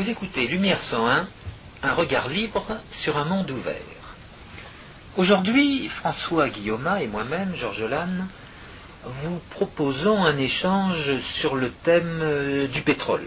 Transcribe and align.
Vous 0.00 0.08
écoutez 0.08 0.46
Lumière 0.46 0.80
101, 0.80 1.28
un 1.82 1.92
regard 1.92 2.30
libre 2.30 2.78
sur 2.90 3.18
un 3.18 3.26
monde 3.26 3.50
ouvert. 3.50 3.76
Aujourd'hui, 5.18 5.90
François 5.90 6.48
Guillaume 6.48 6.88
et 6.98 7.06
moi-même, 7.06 7.54
Georges 7.54 7.84
Lannes, 7.84 8.26
vous 9.04 9.40
proposons 9.50 10.24
un 10.24 10.38
échange 10.38 11.18
sur 11.38 11.54
le 11.54 11.70
thème 11.84 12.20
euh, 12.22 12.66
du 12.68 12.80
pétrole. 12.80 13.26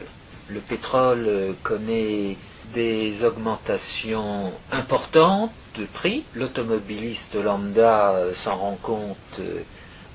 Le 0.49 0.61
pétrole 0.61 1.25
euh, 1.27 1.53
connaît 1.61 2.37
des 2.73 3.23
augmentations 3.23 4.51
importantes 4.71 5.53
de 5.77 5.85
prix. 5.85 6.25
L'automobiliste 6.33 7.35
lambda 7.35 8.13
euh, 8.15 8.33
s'en 8.33 8.55
rend 8.55 8.77
compte 8.81 9.39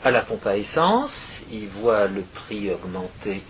à 0.03 0.11
la 0.11 0.23
pompe 0.23 0.45
à 0.45 0.57
essence. 0.57 1.41
Il 1.53 1.69
voit 1.69 2.09
le 2.09 2.23
prix 2.23 2.69
augmenter 2.73 3.45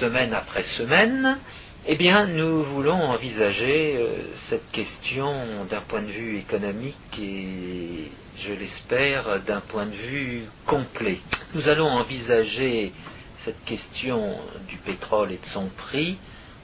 semaine 0.00 0.32
après 0.32 0.62
semaine. 0.62 1.38
Eh 1.84 1.96
bien, 1.96 2.28
nous 2.28 2.62
voulons 2.62 3.10
envisager 3.10 3.98
cette 4.36 4.70
question 4.70 5.64
d'un 5.68 5.80
point 5.80 6.02
de 6.02 6.12
vue 6.12 6.38
économique 6.38 7.18
et 7.20 8.08
je 8.38 8.52
l'espère, 8.52 9.40
d'un 9.40 9.60
point 9.60 9.86
de 9.86 9.96
vue 9.96 10.44
complet. 10.64 11.18
Nous 11.54 11.66
allons 11.66 11.88
envisager 11.88 12.92
cette 13.38 13.64
question 13.64 14.38
du 14.68 14.76
pétrole 14.76 15.32
et 15.32 15.38
de 15.38 15.46
son 15.46 15.66
prix 15.76 16.18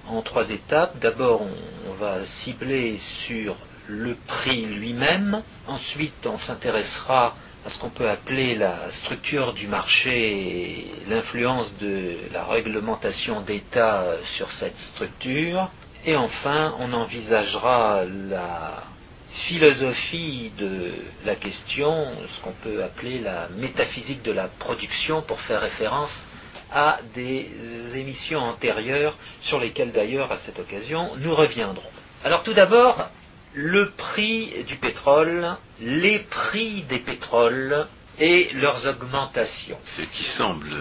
en 0.07 0.23
trois 0.23 0.49
étapes. 0.51 0.97
D'abord, 1.01 1.43
on, 1.89 1.95
va 1.95 2.25
cibler 2.25 2.99
sur 3.27 3.57
le 3.89 4.15
prix 4.15 4.67
lui-même. 4.67 5.43
Ensuite, 5.67 6.29
on 6.29 6.39
s'intéressera 6.39 7.35
ce 7.69 7.79
qu'on 7.79 7.91
peut 7.91 8.09
appeler 8.09 8.55
la 8.55 8.91
structure 8.91 9.53
du 9.53 9.67
marché 9.67 10.87
l'influence 11.09 11.77
de 11.79 12.17
la 12.33 12.45
réglementation 12.45 13.41
d'État 13.41 14.17
sur 14.25 14.51
cette 14.53 14.77
structure. 14.77 15.71
Et 16.05 16.17
enfin, 16.17 16.75
on 16.79 16.93
envisagera 16.93 18.05
la 18.05 18.83
philosophie 19.31 20.53
de 20.59 20.93
la 21.25 21.37
question, 21.37 22.09
ce 22.29 22.41
qu'on 22.41 22.55
peut 22.63 22.83
appeler 22.83 23.19
la 23.19 23.49
métaphysique 23.49 24.23
de 24.23 24.33
la 24.33 24.49
production, 24.49 25.23
pour 25.23 25.41
faire 25.41 25.61
référence 25.61 26.25
à 26.73 26.99
des 27.15 27.51
émissions 27.95 28.41
antérieures, 28.41 29.17
sur 29.41 29.61
lesquelles 29.61 29.93
d'ailleurs, 29.93 30.33
à 30.33 30.39
cette 30.39 30.59
occasion, 30.59 31.11
nous 31.17 31.35
reviendrons. 31.35 31.91
Alors 32.25 32.43
tout 32.43 32.55
d'abord, 32.55 33.09
le 33.55 33.91
prix 33.91 34.65
du 34.67 34.77
pétrole, 34.77 35.57
les 35.81 36.21
prix 36.31 36.83
des 36.83 36.99
pétroles 36.99 37.87
et 38.19 38.51
leurs 38.55 38.87
augmentations. 38.87 39.79
Ce 39.97 40.03
qui 40.03 40.25
semble, 40.25 40.77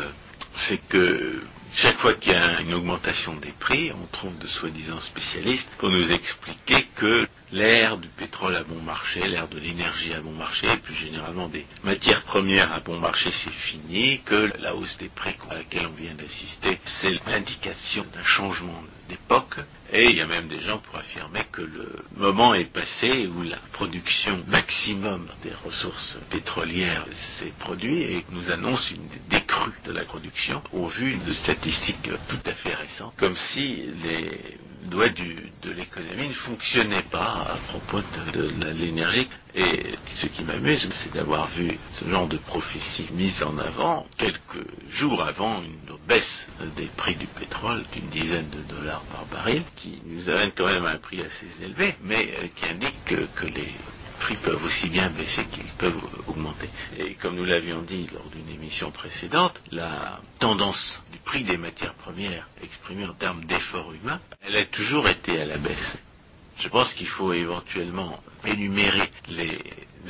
c'est 0.54 0.80
que 0.90 1.42
chaque 1.74 1.98
fois 2.00 2.14
qu'il 2.16 2.32
y 2.32 2.36
a 2.36 2.62
une 2.62 2.74
augmentation 2.74 3.36
des 3.36 3.52
prix, 3.52 3.92
on 3.92 4.08
trouve 4.08 4.38
de 4.40 4.48
soi-disant 4.48 5.00
spécialistes 5.02 5.70
pour 5.78 5.90
nous 5.90 6.12
expliquer 6.12 6.88
que 6.96 7.28
l'ère 7.52 7.98
du 7.98 8.08
pétrole 8.08 8.56
à 8.56 8.64
bon 8.64 8.82
marché, 8.82 9.22
l'ère 9.28 9.48
de 9.48 9.60
l'énergie 9.60 10.14
à 10.14 10.22
bon 10.22 10.32
marché, 10.32 10.68
et 10.68 10.78
plus 10.78 10.96
généralement 10.96 11.50
des 11.50 11.66
matières 11.84 12.24
premières 12.24 12.72
à 12.74 12.80
bon 12.80 13.00
marché, 13.00 13.32
c'est 13.32 13.52
fini, 13.52 14.22
que 14.26 14.50
la 14.60 14.76
hausse 14.76 14.98
des 14.98 15.10
prix 15.10 15.36
à 15.50 15.56
laquelle 15.56 15.88
on 15.88 15.96
vient 15.96 16.16
d'assister, 16.16 16.80
c'est 16.86 17.16
l'indication 17.28 18.06
d'un 18.14 18.24
changement 18.24 18.82
d'époque, 19.08 19.58
et 19.92 20.10
il 20.10 20.18
y 20.18 20.22
a 20.22 20.28
même 20.28 20.48
des 20.48 20.62
gens 20.62 20.80
pour 20.80 20.98
affirmer 20.98 21.44
que 21.52 21.62
le 21.62 21.90
moment 22.16 22.54
est 22.54 22.72
passé 22.72 23.28
où 23.28 23.44
la 23.44 23.58
production 23.72 24.44
maximum 24.48 25.28
des 25.44 25.54
ressources 25.64 26.18
pétrolières 26.30 27.06
s'est 27.40 27.54
produite 27.60 28.10
et 28.10 28.26
nous 28.32 28.52
annonce 28.52 28.92
une 28.92 29.08
décrue 29.30 29.72
de 29.86 29.92
la 29.92 30.04
production 30.04 30.62
au 30.74 30.88
vu 30.88 31.16
de 31.26 31.34
statistiques 31.34 32.10
tout 32.28 32.50
à 32.50 32.54
fait 32.54 32.74
récentes, 32.74 33.14
comme 33.18 33.36
si 33.36 33.86
les 34.04 34.58
doigt 34.88 35.10
de 35.10 35.72
l'économie 35.72 36.30
ne 36.30 36.34
fonctionnait 36.34 37.04
pas 37.04 37.48
à 37.54 37.58
propos 37.68 38.02
de, 38.34 38.70
l'énergie. 38.72 39.28
Et 39.60 39.96
ce 40.14 40.28
qui 40.28 40.44
m'amuse, 40.44 40.88
c'est 40.92 41.12
d'avoir 41.14 41.48
vu 41.48 41.80
ce 41.94 42.08
genre 42.08 42.28
de 42.28 42.38
prophétie 42.38 43.08
mise 43.12 43.42
en 43.42 43.58
avant 43.58 44.06
quelques 44.16 44.68
jours 44.92 45.24
avant 45.24 45.64
une 45.64 45.98
baisse 46.08 46.48
des 46.76 46.86
prix 46.96 47.16
du 47.16 47.26
pétrole 47.26 47.84
d'une 47.92 48.08
dizaine 48.10 48.52
de 48.52 48.62
dollars 48.76 49.02
par 49.12 49.26
baril, 49.26 49.64
qui 49.76 50.00
nous 50.06 50.30
amène 50.30 50.52
quand 50.56 50.68
même 50.68 50.86
à 50.86 50.92
un 50.92 50.98
prix 50.98 51.22
assez 51.22 51.48
élevé, 51.64 51.96
mais 52.04 52.36
euh, 52.38 52.48
qui 52.56 52.66
indique 52.68 53.04
que 53.06 53.46
les 53.48 53.74
prix 54.20 54.38
peuvent 54.44 54.64
aussi 54.64 54.90
bien 54.90 55.10
baisser 55.10 55.46
qu'ils 55.46 55.72
peuvent 55.80 56.04
augmenter. 56.28 56.70
Et 57.00 57.16
comme 57.16 57.36
nous 57.36 57.46
l'avions 57.46 57.82
dit 57.82 58.08
lors 58.14 58.30
d'une 58.30 58.50
émission 58.50 58.92
précédente, 58.92 59.60
la 59.72 60.20
tendance 60.38 61.02
du 61.12 61.18
prix 61.20 61.44
des 61.44 61.58
matières 61.58 61.96
premières 61.96 62.48
exprimée 62.62 63.06
en 63.06 63.14
termes 63.14 63.44
d'effort 63.46 63.92
humain, 63.94 64.20
elle 64.46 64.56
a 64.56 64.66
toujours 64.66 65.08
été 65.08 65.42
à 65.42 65.46
la 65.46 65.58
baisse. 65.58 65.98
Je 66.60 66.70
pense 66.70 66.94
qu'il 66.94 67.08
faut 67.08 67.34
éventuellement 67.34 68.20
énumérer 68.46 69.10
les 69.30 69.60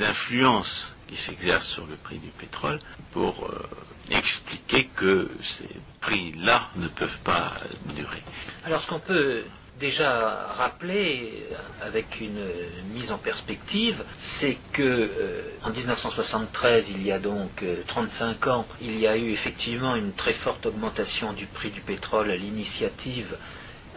influences 0.00 0.94
qui 1.06 1.16
s'exercent 1.16 1.72
sur 1.72 1.86
le 1.86 1.96
prix 1.96 2.18
du 2.18 2.30
pétrole 2.30 2.78
pour 3.12 3.44
euh, 3.44 3.68
expliquer 4.10 4.88
que 4.94 5.30
ces 5.42 5.68
prix-là 6.00 6.70
ne 6.76 6.88
peuvent 6.88 7.20
pas 7.24 7.54
durer. 7.94 8.22
Alors 8.64 8.82
ce 8.82 8.88
qu'on 8.88 9.00
peut 9.00 9.44
déjà 9.78 10.48
rappelé 10.56 11.46
avec 11.80 12.20
une 12.20 12.50
mise 12.92 13.10
en 13.10 13.18
perspective, 13.18 14.04
c'est 14.18 14.58
que 14.72 14.82
euh, 14.82 15.42
en 15.62 15.70
1973, 15.70 16.90
il 16.90 17.02
y 17.04 17.12
a 17.12 17.18
donc 17.18 17.64
35 17.86 18.46
euh, 18.46 18.50
ans, 18.50 18.66
il 18.80 18.98
y 18.98 19.06
a 19.06 19.16
eu 19.16 19.30
effectivement 19.30 19.94
une 19.94 20.12
très 20.14 20.34
forte 20.34 20.66
augmentation 20.66 21.32
du 21.32 21.46
prix 21.46 21.70
du 21.70 21.80
pétrole 21.80 22.30
à 22.30 22.36
l'initiative 22.36 23.36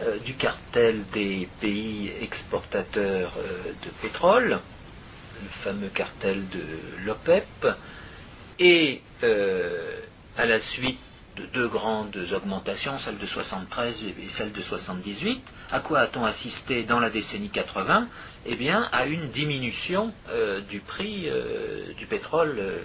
euh, 0.02 0.18
du 0.20 0.34
cartel 0.34 1.04
des 1.12 1.48
pays 1.60 2.12
exportateurs 2.20 3.32
de 3.36 3.90
pétrole, 4.02 4.60
le 5.42 5.48
fameux 5.48 5.88
cartel 5.88 6.48
de 6.48 6.62
l'OPEP, 7.04 7.46
et 8.58 9.02
à 10.36 10.46
la 10.46 10.60
suite 10.60 10.98
de 11.36 11.46
deux 11.46 11.68
grandes 11.68 12.16
augmentations, 12.32 12.98
celle 12.98 13.18
de 13.18 13.26
73 13.26 14.04
et 14.04 14.28
celle 14.28 14.52
de 14.52 14.60
78. 14.60 15.42
À 15.70 15.80
quoi 15.80 16.00
a-t-on 16.00 16.24
assisté 16.24 16.84
dans 16.84 17.00
la 17.00 17.10
décennie 17.10 17.48
80 17.50 18.08
Eh 18.46 18.56
bien, 18.56 18.88
à 18.92 19.06
une 19.06 19.30
diminution 19.30 20.12
euh, 20.28 20.60
du 20.60 20.80
prix 20.80 21.28
euh, 21.28 21.94
du 21.94 22.06
pétrole 22.06 22.58
euh, 22.58 22.82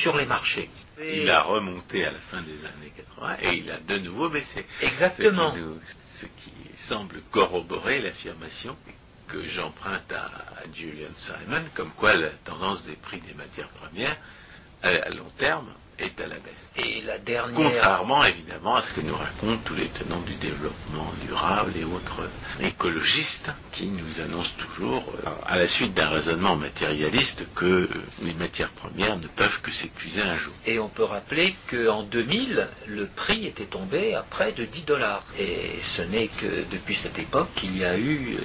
sur 0.00 0.16
les 0.16 0.26
marchés. 0.26 0.68
Il 1.00 1.30
a 1.30 1.42
remonté 1.42 2.04
à 2.04 2.10
la 2.10 2.18
fin 2.18 2.42
des 2.42 2.64
années 2.64 2.92
80 2.96 3.36
et 3.42 3.56
il 3.58 3.70
a 3.70 3.78
de 3.78 3.98
nouveau 3.98 4.28
baissé. 4.28 4.64
Exactement. 4.82 5.54
Ce 6.14 6.26
qui, 6.26 6.52
semble 6.88 7.22
corroborer 7.32 8.00
l'affirmation 8.00 8.76
que 9.26 9.44
j'emprunte 9.44 10.10
à, 10.12 10.30
Julian 10.72 11.12
Simon, 11.14 11.64
comme 11.74 11.90
quoi 11.90 12.14
la 12.14 12.30
tendance 12.44 12.84
des 12.84 12.94
prix 12.96 13.20
des 13.20 13.34
matières 13.34 13.68
premières 13.70 14.16
à 14.82 15.10
long 15.10 15.30
terme 15.38 15.68
est 15.98 16.20
à 16.20 16.26
la 16.26 16.36
baisse. 16.36 16.68
Et 16.76 17.02
la 17.02 17.18
dernière... 17.18 17.54
Contrairement 17.54 18.24
évidemment 18.24 18.76
à 18.76 18.82
ce 18.82 18.92
que 18.94 19.00
nous 19.00 19.14
racontent 19.14 19.60
tous 19.64 19.74
les 19.74 19.88
tenants 19.88 20.20
du 20.20 20.34
développement 20.34 21.12
durable 21.26 21.72
et 21.76 21.84
autres 21.84 22.28
écologistes 22.60 23.50
qui 23.72 23.86
nous 23.86 24.20
annoncent 24.20 24.54
toujours, 24.58 25.12
euh, 25.24 25.30
à 25.46 25.56
la 25.56 25.66
suite 25.66 25.94
d'un 25.94 26.08
raisonnement 26.08 26.56
matérialiste, 26.56 27.46
que 27.54 27.88
les 28.22 28.34
matières 28.34 28.70
premières 28.70 29.16
ne 29.16 29.26
peuvent 29.26 29.60
que 29.62 29.70
s'épuiser 29.70 30.22
un 30.22 30.36
jour. 30.36 30.54
Et 30.66 30.78
on 30.78 30.88
peut 30.88 31.04
rappeler 31.04 31.54
qu'en 31.70 32.02
2000, 32.04 32.68
le 32.86 33.06
prix 33.06 33.46
était 33.46 33.66
tombé 33.66 34.14
à 34.14 34.22
près 34.22 34.52
de 34.52 34.64
10 34.64 34.82
dollars. 34.82 35.24
Et 35.38 35.78
ce 35.96 36.02
n'est 36.02 36.28
que 36.28 36.64
depuis 36.70 36.96
cette 36.96 37.18
époque 37.18 37.48
qu'il 37.56 37.76
y 37.76 37.84
a 37.84 37.96
eu 37.96 38.36
euh, 38.36 38.40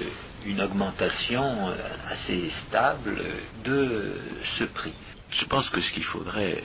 une 0.46 0.60
augmentation 0.60 1.68
euh, 1.68 1.76
assez 2.10 2.50
stable 2.50 3.22
de 3.64 4.14
ce 4.58 4.64
prix. 4.64 4.94
Je 5.30 5.44
pense 5.46 5.68
que 5.70 5.80
ce 5.80 5.92
qu'il 5.92 6.04
faudrait 6.04 6.62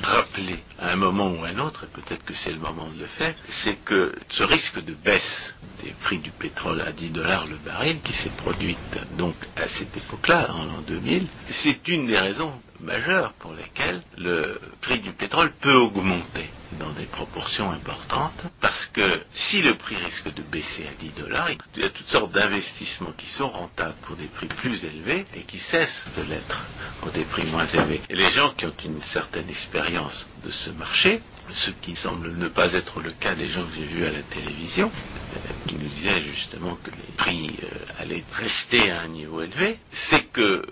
rappeler 0.00 0.58
à 0.78 0.92
un 0.92 0.96
moment 0.96 1.30
ou 1.32 1.44
à 1.44 1.48
un 1.48 1.58
autre, 1.58 1.84
et 1.84 2.00
peut-être 2.00 2.24
que 2.24 2.34
c'est 2.34 2.52
le 2.52 2.58
moment 2.58 2.88
de 2.90 3.00
le 3.00 3.06
faire, 3.06 3.34
c'est 3.62 3.76
que 3.84 4.14
ce 4.30 4.42
risque 4.42 4.82
de 4.84 4.94
baisse 4.94 5.54
des 5.82 5.92
prix 6.02 6.18
du 6.18 6.30
pétrole 6.30 6.80
à 6.80 6.92
10 6.92 7.10
dollars 7.10 7.46
le 7.46 7.56
baril, 7.56 8.00
qui 8.02 8.12
s'est 8.12 8.32
produite 8.38 8.78
donc 9.18 9.34
à 9.56 9.68
cette 9.68 9.96
époque-là, 9.96 10.52
en 10.54 10.64
l'an 10.64 10.80
2000, 10.86 11.26
c'est 11.50 11.86
une 11.88 12.06
des 12.06 12.18
raisons 12.18 12.52
majeures 12.80 13.32
pour 13.34 13.52
lesquelles 13.54 14.02
le 14.16 14.60
prix 14.80 15.00
du 15.00 15.12
pétrole 15.12 15.52
peut 15.60 15.74
augmenter 15.74 16.48
dans 16.78 16.92
des 16.92 17.06
proportions 17.06 17.70
importantes, 17.70 18.42
parce 18.60 18.86
que 18.86 19.22
si 19.32 19.62
le 19.62 19.74
prix 19.74 19.96
risque 19.96 20.32
de 20.32 20.42
baisser 20.42 20.86
à 20.86 20.94
10 20.94 21.10
dollars, 21.10 21.50
il 21.50 21.82
y 21.82 21.84
a 21.84 21.90
toutes 21.90 22.08
sortes 22.08 22.32
d'investissements 22.32 23.12
qui 23.16 23.26
sont 23.26 23.48
rentables 23.48 23.94
pour 24.02 24.16
des 24.16 24.26
prix 24.26 24.48
plus 24.48 24.84
élevés 24.84 25.24
et 25.34 25.42
qui 25.42 25.58
cessent 25.58 26.10
de 26.16 26.22
l'être 26.22 26.64
pour 27.00 27.10
des 27.12 27.24
prix 27.24 27.44
moins 27.46 27.66
élevés. 27.66 28.00
Et 28.08 28.16
les 28.16 28.30
gens 28.30 28.54
qui 28.54 28.66
ont 28.66 28.74
une 28.84 29.02
certaine 29.02 29.48
expérience 29.48 30.26
de 30.44 30.50
ce 30.50 30.70
marché, 30.70 31.20
ce 31.50 31.70
qui 31.82 31.96
semble 31.96 32.32
ne 32.36 32.48
pas 32.48 32.72
être 32.72 33.00
le 33.00 33.12
cas 33.12 33.34
des 33.34 33.48
gens 33.48 33.66
que 33.66 33.74
j'ai 33.76 33.86
vus 33.86 34.04
à 34.06 34.10
la 34.12 34.22
télévision, 34.22 34.90
euh, 34.90 35.38
qui 35.66 35.74
nous 35.74 35.88
disaient 35.88 36.22
justement 36.22 36.76
que 36.76 36.90
les 36.90 37.12
prix 37.16 37.58
euh, 37.62 37.68
allaient 37.98 38.24
rester 38.32 38.90
à 38.90 39.02
un 39.02 39.08
niveau 39.08 39.42
élevé, 39.42 39.78
c'est 39.90 40.24
que 40.32 40.64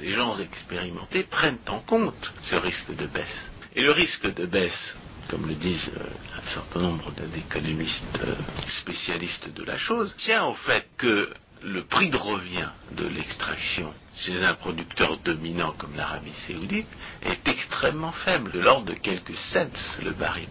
les 0.00 0.10
gens 0.10 0.38
expérimentés 0.38 1.24
prennent 1.24 1.58
en 1.68 1.80
compte 1.80 2.32
ce 2.42 2.56
risque 2.56 2.94
de 2.94 3.06
baisse. 3.06 3.50
Et 3.74 3.82
le 3.82 3.92
risque 3.92 4.32
de 4.34 4.46
baisse 4.46 4.96
comme 5.28 5.46
le 5.46 5.54
disent 5.54 5.90
euh, 5.96 6.38
un 6.38 6.46
certain 6.46 6.80
nombre 6.80 7.12
d'économistes 7.32 8.20
euh, 8.22 8.34
spécialistes 8.80 9.52
de 9.52 9.64
la 9.64 9.76
chose, 9.76 10.14
tient 10.16 10.46
au 10.46 10.54
fait 10.54 10.88
que 10.96 11.30
le 11.62 11.84
prix 11.84 12.10
de 12.10 12.16
revient 12.16 12.68
de 12.92 13.06
l'extraction 13.06 13.92
chez 14.14 14.42
un 14.44 14.54
producteur 14.54 15.18
dominant 15.18 15.72
comme 15.76 15.94
l'Arabie 15.96 16.32
saoudite 16.46 16.88
est 17.22 17.48
extrêmement 17.48 18.12
faible, 18.12 18.52
de 18.52 18.60
l'ordre 18.60 18.86
de 18.86 18.94
quelques 18.94 19.34
cents 19.34 20.00
le 20.02 20.12
baril. 20.12 20.48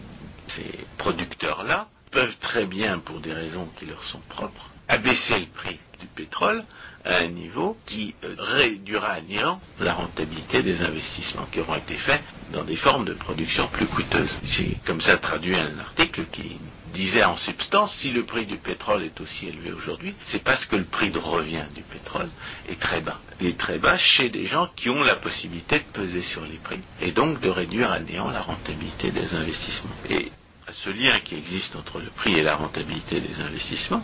Ces 0.50 0.86
producteurs-là 0.98 1.88
peuvent 2.12 2.38
très 2.40 2.66
bien, 2.66 3.00
pour 3.00 3.20
des 3.20 3.34
raisons 3.34 3.68
qui 3.78 3.86
leur 3.86 4.04
sont 4.04 4.22
propres, 4.30 4.70
abaisser 4.88 5.40
le 5.40 5.46
prix 5.48 5.80
du 6.00 6.08
pétrole 6.08 6.64
à 7.04 7.18
un 7.18 7.28
niveau 7.28 7.78
qui 7.86 8.16
euh, 8.24 8.36
réduira 8.38 9.12
à 9.12 9.22
néant 9.22 9.62
la 9.80 9.94
rentabilité 9.94 10.62
des 10.62 10.82
investissements 10.82 11.46
qui 11.52 11.60
auront 11.60 11.76
été 11.76 11.96
faits 11.98 12.22
dans 12.52 12.64
des 12.64 12.76
formes 12.76 13.06
de 13.06 13.14
production 13.14 13.68
plus 13.68 13.88
coûteuses. 13.88 14.36
C'est 14.44 14.78
comme 14.86 15.02
ça 15.02 15.18
traduit 15.18 15.58
un 15.58 15.80
article 15.80 16.26
qui 16.32 16.58
disait 16.94 17.24
en 17.24 17.36
substance, 17.36 17.94
si 18.00 18.12
le 18.12 18.26
prix 18.26 18.46
du 18.46 18.58
pétrole 18.58 19.04
est 19.04 19.20
aussi 19.22 19.48
élevé 19.48 19.72
aujourd'hui, 19.72 20.16
c'est 20.26 20.44
parce 20.44 20.66
que 20.66 20.76
le 20.76 20.86
prix 20.86 21.12
de 21.12 21.20
revient 21.20 21.66
du 21.76 21.84
pétrole 21.84 22.30
est 22.68 22.80
très 22.80 23.02
bas. 23.02 23.20
Il 23.40 23.48
est 23.48 23.60
très 23.60 23.78
bas 23.78 23.98
chez 23.98 24.30
des 24.30 24.46
gens 24.46 24.70
qui 24.76 24.90
ont 24.90 25.04
la 25.04 25.16
possibilité 25.16 25.80
de 25.80 25.86
peser 25.94 26.22
sur 26.22 26.44
les 26.46 26.58
prix 26.58 26.80
et 27.02 27.12
donc 27.12 27.40
de 27.42 27.50
réduire 27.50 27.92
à 27.92 28.00
néant 28.00 28.30
la 28.30 28.42
rentabilité 28.42 29.12
des 29.12 29.36
investissements. 29.36 29.96
Et 30.10 30.32
ce 30.72 30.90
lien 30.90 31.20
qui 31.20 31.36
existe 31.36 31.76
entre 31.76 32.00
le 32.00 32.10
prix 32.10 32.34
et 32.34 32.44
la 32.44 32.56
rentabilité 32.56 33.22
des 33.22 33.40
investissements, 33.42 34.04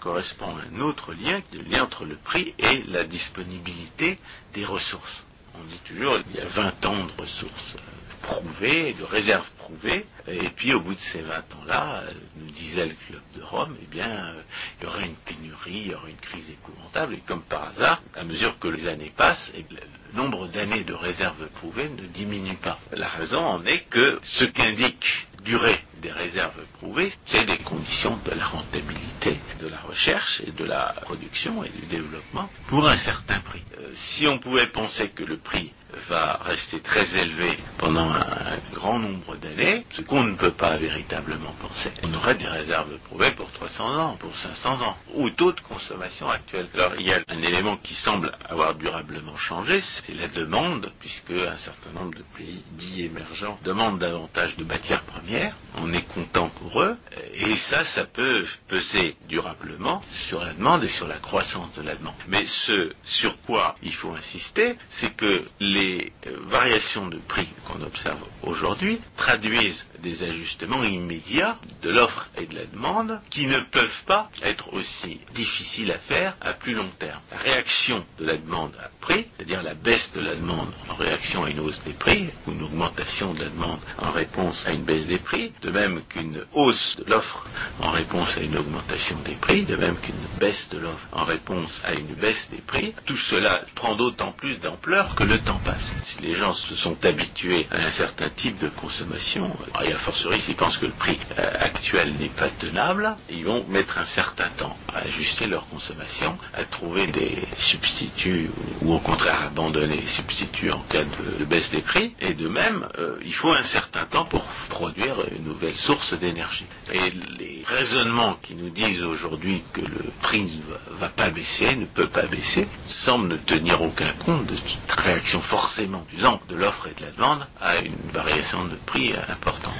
correspond 0.00 0.54
un 0.56 0.80
autre 0.80 1.14
lien, 1.14 1.40
le 1.52 1.62
lien 1.62 1.82
entre 1.82 2.04
le 2.04 2.16
prix 2.16 2.54
et 2.60 2.84
la 2.86 3.04
disponibilité 3.04 4.16
des 4.54 4.64
ressources. 4.64 5.25
On 5.58 5.64
dit 5.64 5.80
toujours 5.86 6.22
qu'il 6.22 6.36
y 6.36 6.40
a 6.40 6.46
20 6.46 6.86
ans 6.86 7.04
de 7.04 7.22
ressources 7.22 7.76
prouvées, 8.22 8.92
de 8.94 9.04
réserves 9.04 9.50
prouvées, 9.58 10.04
et 10.26 10.48
puis 10.50 10.74
au 10.74 10.80
bout 10.80 10.94
de 10.94 11.00
ces 11.00 11.22
20 11.22 11.34
ans-là, 11.36 12.04
nous 12.36 12.50
disait 12.50 12.86
le 12.86 12.94
club 13.06 13.22
de 13.36 13.42
Rome, 13.42 13.76
eh 13.80 13.86
bien, 13.86 14.34
il 14.80 14.84
y 14.84 14.86
aurait 14.86 15.06
une 15.06 15.16
pénurie, 15.16 15.82
il 15.86 15.90
y 15.92 15.94
aurait 15.94 16.10
une 16.10 16.16
crise 16.16 16.50
épouvantable, 16.50 17.14
et 17.14 17.20
comme 17.20 17.42
par 17.42 17.68
hasard, 17.68 18.02
à 18.14 18.24
mesure 18.24 18.58
que 18.58 18.68
les 18.68 18.88
années 18.88 19.12
passent, 19.16 19.52
le 19.54 20.05
nombre 20.16 20.48
d'années 20.48 20.84
de 20.84 20.94
réserves 20.94 21.48
prouvées 21.56 21.90
ne 21.90 22.06
diminue 22.06 22.56
pas. 22.56 22.78
La 22.92 23.08
raison 23.08 23.38
en 23.38 23.64
est 23.64 23.88
que 23.90 24.18
ce 24.24 24.44
qu'indique 24.44 25.28
durée 25.44 25.78
des 26.02 26.10
réserves 26.10 26.64
prouvées, 26.78 27.12
c'est 27.26 27.44
des 27.44 27.58
conditions 27.58 28.18
de 28.24 28.32
la 28.32 28.46
rentabilité 28.46 29.38
de 29.60 29.68
la 29.68 29.80
recherche 29.80 30.42
et 30.46 30.50
de 30.50 30.64
la 30.64 30.94
production 31.02 31.64
et 31.64 31.70
du 31.70 31.86
développement 31.86 32.48
pour 32.68 32.88
un 32.88 32.96
certain 32.96 33.40
prix. 33.40 33.62
Euh, 33.78 33.90
si 33.94 34.26
on 34.26 34.38
pouvait 34.38 34.66
penser 34.66 35.08
que 35.10 35.24
le 35.24 35.38
prix 35.38 35.72
va 36.08 36.38
rester 36.42 36.80
très 36.80 37.06
élevé 37.16 37.56
pendant 37.78 38.10
un, 38.10 38.58
grand 38.74 38.98
nombre 38.98 39.36
d'années, 39.36 39.86
ce 39.92 40.02
qu'on 40.02 40.24
ne 40.24 40.34
peut 40.34 40.52
pas 40.52 40.76
véritablement 40.76 41.54
penser, 41.60 41.90
on 42.02 42.12
aurait 42.14 42.34
des 42.34 42.46
réserves 42.46 42.98
prouvées 43.06 43.30
pour 43.30 43.50
300 43.52 43.98
ans, 43.98 44.16
pour 44.16 44.36
500 44.36 44.82
ans, 44.82 44.96
au 45.14 45.30
taux 45.30 45.52
de 45.52 45.60
consommation 45.60 46.28
actuel. 46.28 46.68
Alors 46.74 46.92
il 46.98 47.06
y 47.06 47.12
a 47.12 47.20
un 47.28 47.42
élément 47.42 47.76
qui 47.78 47.94
semble 47.94 48.32
avoir 48.48 48.74
durablement 48.74 49.36
changé, 49.36 49.80
c'est 50.06 50.14
la 50.14 50.28
demande, 50.28 50.92
puisque 51.00 51.30
un 51.32 51.56
certain 51.56 51.90
nombre 51.90 52.16
de 52.16 52.24
pays 52.36 52.62
dits 52.72 53.02
émergents 53.02 53.58
demandent 53.64 53.98
davantage 53.98 54.56
de 54.56 54.64
matières 54.64 55.02
premières, 55.02 55.56
on 55.76 55.92
est 55.92 56.06
content 56.14 56.48
pour 56.48 56.82
eux, 56.82 56.96
et 57.34 57.56
ça, 57.56 57.84
ça 57.84 58.04
peut 58.04 58.46
peser 58.68 59.16
durablement 59.28 60.02
sur 60.28 60.44
la 60.44 60.52
demande 60.54 60.84
et 60.84 60.88
sur 60.88 61.08
la 61.08 61.18
croissance 61.18 61.74
de 61.74 61.82
la 61.82 61.96
demande. 61.96 62.14
Mais 62.28 62.46
ce 62.46 62.92
sur 63.04 63.40
quoi 63.42 63.76
il 63.82 63.92
faut 63.94 64.12
insister, 64.12 64.76
c'est 64.90 65.14
que 65.16 65.44
les 65.60 66.12
variations 66.48 67.08
de 67.08 67.18
prix 67.18 67.48
qu'on 67.66 67.82
observe 67.82 68.20
aujourd'hui 68.42 69.00
traduisent 69.16 69.84
des 70.02 70.22
ajustements 70.22 70.84
immédiats 70.84 71.58
de 71.82 71.90
l'offre 71.90 72.28
et 72.36 72.46
de 72.46 72.54
la 72.54 72.66
demande 72.66 73.20
qui 73.30 73.46
ne 73.46 73.60
peuvent 73.60 74.04
pas 74.06 74.30
être 74.42 74.72
aussi 74.72 75.20
difficiles 75.34 75.90
à 75.90 75.98
faire 75.98 76.36
à 76.40 76.52
plus 76.52 76.74
long 76.74 76.90
terme. 76.98 77.20
La 77.30 77.38
réaction 77.38 78.04
de 78.18 78.26
la 78.26 78.36
demande 78.36 78.74
à 78.82 78.90
prix, 79.00 79.26
c'est-à-dire 79.36 79.62
la 79.62 79.74
baisse 79.74 79.95
de 80.14 80.20
la 80.20 80.34
demande 80.34 80.68
en 80.90 80.94
réaction 80.94 81.44
à 81.44 81.50
une 81.50 81.60
hausse 81.60 81.82
des 81.84 81.94
prix, 81.94 82.28
ou 82.46 82.52
une 82.52 82.62
augmentation 82.62 83.32
de 83.32 83.44
la 83.44 83.48
demande 83.48 83.78
en 83.98 84.10
réponse 84.10 84.62
à 84.66 84.72
une 84.72 84.84
baisse 84.84 85.06
des 85.06 85.18
prix, 85.18 85.52
de 85.62 85.70
même 85.70 86.02
qu'une 86.10 86.42
hausse 86.52 86.96
de 86.98 87.10
l'offre 87.10 87.46
en 87.80 87.90
réponse 87.92 88.36
à 88.36 88.40
une 88.40 88.58
augmentation 88.58 89.18
des 89.24 89.36
prix, 89.36 89.64
de 89.64 89.76
même 89.76 89.96
qu'une 89.96 90.14
baisse 90.38 90.68
de 90.70 90.78
l'offre 90.78 91.06
en 91.12 91.24
réponse 91.24 91.80
à 91.84 91.94
une 91.94 92.14
baisse 92.14 92.48
des 92.50 92.60
prix, 92.60 92.92
tout 93.06 93.16
cela 93.16 93.62
prend 93.74 93.96
d'autant 93.96 94.32
plus 94.32 94.58
d'ampleur 94.58 95.14
que 95.14 95.24
le 95.24 95.38
temps 95.38 95.60
passe. 95.64 95.96
Si 96.04 96.20
les 96.20 96.34
gens 96.34 96.52
se 96.52 96.74
sont 96.74 97.02
habitués 97.02 97.66
à 97.70 97.78
un 97.86 97.90
certain 97.92 98.28
type 98.28 98.58
de 98.58 98.68
consommation, 98.68 99.56
et 99.82 99.92
a 99.92 99.98
fortiori 99.98 100.42
s'ils 100.42 100.56
pensent 100.56 100.76
que 100.76 100.86
le 100.86 100.92
prix 100.92 101.18
euh, 101.38 101.52
actuel 101.58 102.12
n'est 102.18 102.28
pas 102.28 102.50
tenable, 102.50 103.16
ils 103.30 103.44
vont 103.44 103.64
mettre 103.68 103.96
un 103.96 104.06
certain 104.06 104.50
temps 104.58 104.76
à 104.92 104.98
ajuster 104.98 105.46
leur 105.46 105.66
consommation, 105.68 106.36
à 106.52 106.64
trouver 106.64 107.06
des 107.06 107.38
substituts 107.56 108.50
ou 108.82 108.92
au 108.92 108.98
contraire 108.98 109.40
abandonner 109.42 109.75
les 109.76 110.06
substituts 110.06 110.70
en 110.70 110.80
cas 110.88 111.04
de, 111.04 111.44
baisse 111.44 111.70
des 111.70 111.82
prix. 111.82 112.14
Et 112.20 112.34
de 112.34 112.48
même, 112.48 112.86
euh, 112.98 113.18
il 113.24 113.34
faut 113.34 113.52
un 113.52 113.64
certain 113.64 114.04
temps 114.06 114.24
pour 114.24 114.42
produire 114.68 115.16
une 115.30 115.44
nouvelle 115.44 115.74
source 115.74 116.12
d'énergie. 116.14 116.66
Et 116.92 117.10
les 117.38 117.62
raisonnements 117.66 118.36
qui 118.42 118.54
nous 118.54 118.70
disent 118.70 119.02
aujourd'hui 119.02 119.62
que 119.72 119.80
le 119.80 120.10
prix 120.22 120.44
ne 120.44 120.98
va 120.98 121.08
pas 121.08 121.30
baisser, 121.30 121.76
ne 121.76 121.86
peut 121.86 122.08
pas 122.08 122.26
baisser, 122.26 122.66
semblent 122.86 123.28
ne 123.28 123.36
tenir 123.36 123.82
aucun 123.82 124.12
compte 124.24 124.46
de 124.46 124.56
cette 124.56 124.92
réaction 124.92 125.40
forcément 125.42 126.06
usante 126.16 126.48
de 126.48 126.56
l'offre 126.56 126.88
et 126.88 126.94
de 126.94 127.06
la 127.06 127.12
demande 127.12 127.46
à 127.60 127.78
une 127.78 128.10
variation 128.12 128.64
de 128.64 128.76
prix 128.86 129.12
importante. 129.28 129.74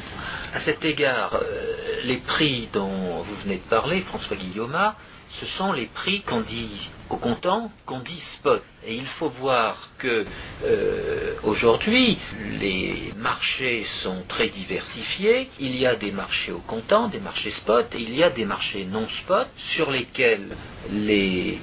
À 0.54 0.60
cet 0.60 0.84
égard, 0.84 1.34
euh, 1.34 2.00
les 2.04 2.16
prix 2.16 2.68
dont 2.72 3.22
vous 3.22 3.36
venez 3.44 3.56
de 3.56 3.68
parler, 3.68 4.00
François 4.00 4.36
Guillaume, 4.36 4.76
ce 5.30 5.46
sont 5.46 5.72
les 5.72 5.86
prix 5.86 6.22
qu'on 6.22 6.40
dit 6.40 6.90
au 7.10 7.16
comptant, 7.16 7.70
qu'on 7.84 8.00
dit 8.00 8.20
spot. 8.38 8.62
Et 8.84 8.94
il 8.94 9.06
faut 9.06 9.28
voir 9.28 9.90
que 9.98 10.24
euh, 10.64 11.34
aujourd'hui, 11.42 12.18
les 12.60 13.12
marchés 13.16 13.84
sont 14.02 14.22
très 14.28 14.48
diversifiés. 14.48 15.50
Il 15.60 15.76
y 15.76 15.86
a 15.86 15.96
des 15.96 16.10
marchés 16.10 16.52
au 16.52 16.60
comptant, 16.60 17.08
des 17.08 17.20
marchés 17.20 17.50
spot, 17.50 17.86
et 17.94 18.00
il 18.00 18.14
y 18.14 18.22
a 18.22 18.30
des 18.30 18.44
marchés 18.44 18.84
non 18.84 19.08
spot 19.08 19.48
sur 19.56 19.90
lesquels 19.90 20.56
les 20.90 21.58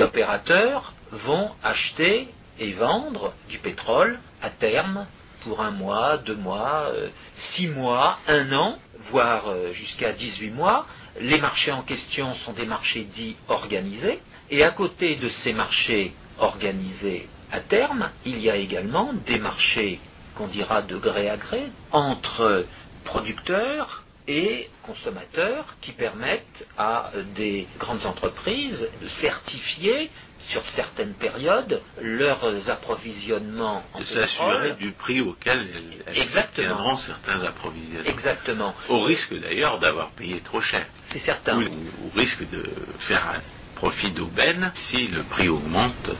opérateurs 0.00 0.92
vont 1.10 1.50
acheter 1.62 2.28
et 2.58 2.72
vendre 2.72 3.34
du 3.48 3.58
pétrole 3.58 4.18
à 4.40 4.50
terme 4.50 5.06
pour 5.44 5.60
un 5.60 5.70
mois, 5.70 6.18
deux 6.18 6.36
mois, 6.36 6.92
euh, 6.94 7.08
six 7.34 7.66
mois, 7.66 8.18
un 8.28 8.52
an, 8.52 8.78
voire 9.10 9.48
euh, 9.48 9.72
jusqu'à 9.72 10.12
18 10.12 10.50
mois. 10.50 10.86
Les 11.20 11.40
marchés 11.40 11.72
en 11.72 11.82
question 11.82 12.34
sont 12.34 12.52
des 12.52 12.66
marchés 12.66 13.04
dits 13.04 13.36
organisés. 13.48 14.20
Et 14.50 14.62
à 14.64 14.70
côté 14.70 15.16
de 15.16 15.28
ces 15.28 15.52
marchés 15.52 16.12
organisés 16.38 17.28
à 17.50 17.60
terme, 17.60 18.10
il 18.24 18.38
y 18.40 18.50
a 18.50 18.56
également 18.56 19.12
des 19.12 19.38
marchés 19.38 20.00
qu'on 20.34 20.46
dira 20.48 20.82
de 20.82 20.96
gré 20.96 21.28
à 21.28 21.36
gré 21.36 21.64
entre 21.90 22.66
producteurs 23.04 24.04
et 24.28 24.70
consommateurs 24.82 25.76
qui 25.80 25.92
permettent 25.92 26.66
à 26.78 27.10
des 27.34 27.66
grandes 27.78 28.06
entreprises 28.06 28.88
de 29.02 29.08
certifier 29.08 30.10
sur 30.48 30.64
certaines 30.66 31.14
périodes 31.14 31.80
leurs 32.00 32.70
approvisionnements 32.70 33.82
en 33.94 34.00
de 34.00 34.04
s'assurer 34.04 34.72
du 34.72 34.92
prix 34.92 35.20
auquel 35.20 35.66
elles, 36.06 36.16
Exactement. 36.16 36.96
certains 36.96 37.42
approvisionnements. 37.42 38.10
Exactement. 38.10 38.74
Au 38.88 39.00
risque 39.00 39.34
d'ailleurs 39.38 39.78
d'avoir 39.78 40.10
payé 40.10 40.40
trop 40.40 40.60
cher. 40.60 40.86
C'est 41.04 41.18
certain. 41.18 41.60
Ou 41.60 42.06
au 42.06 42.18
risque 42.18 42.48
de 42.50 42.64
faire 43.00 43.28
un 43.28 43.40
profit 43.76 44.10
d'aubaine 44.12 44.70
si 44.74 45.08
le 45.08 45.22
prix 45.24 45.48
augmente 45.48 46.08
euh, 46.08 46.14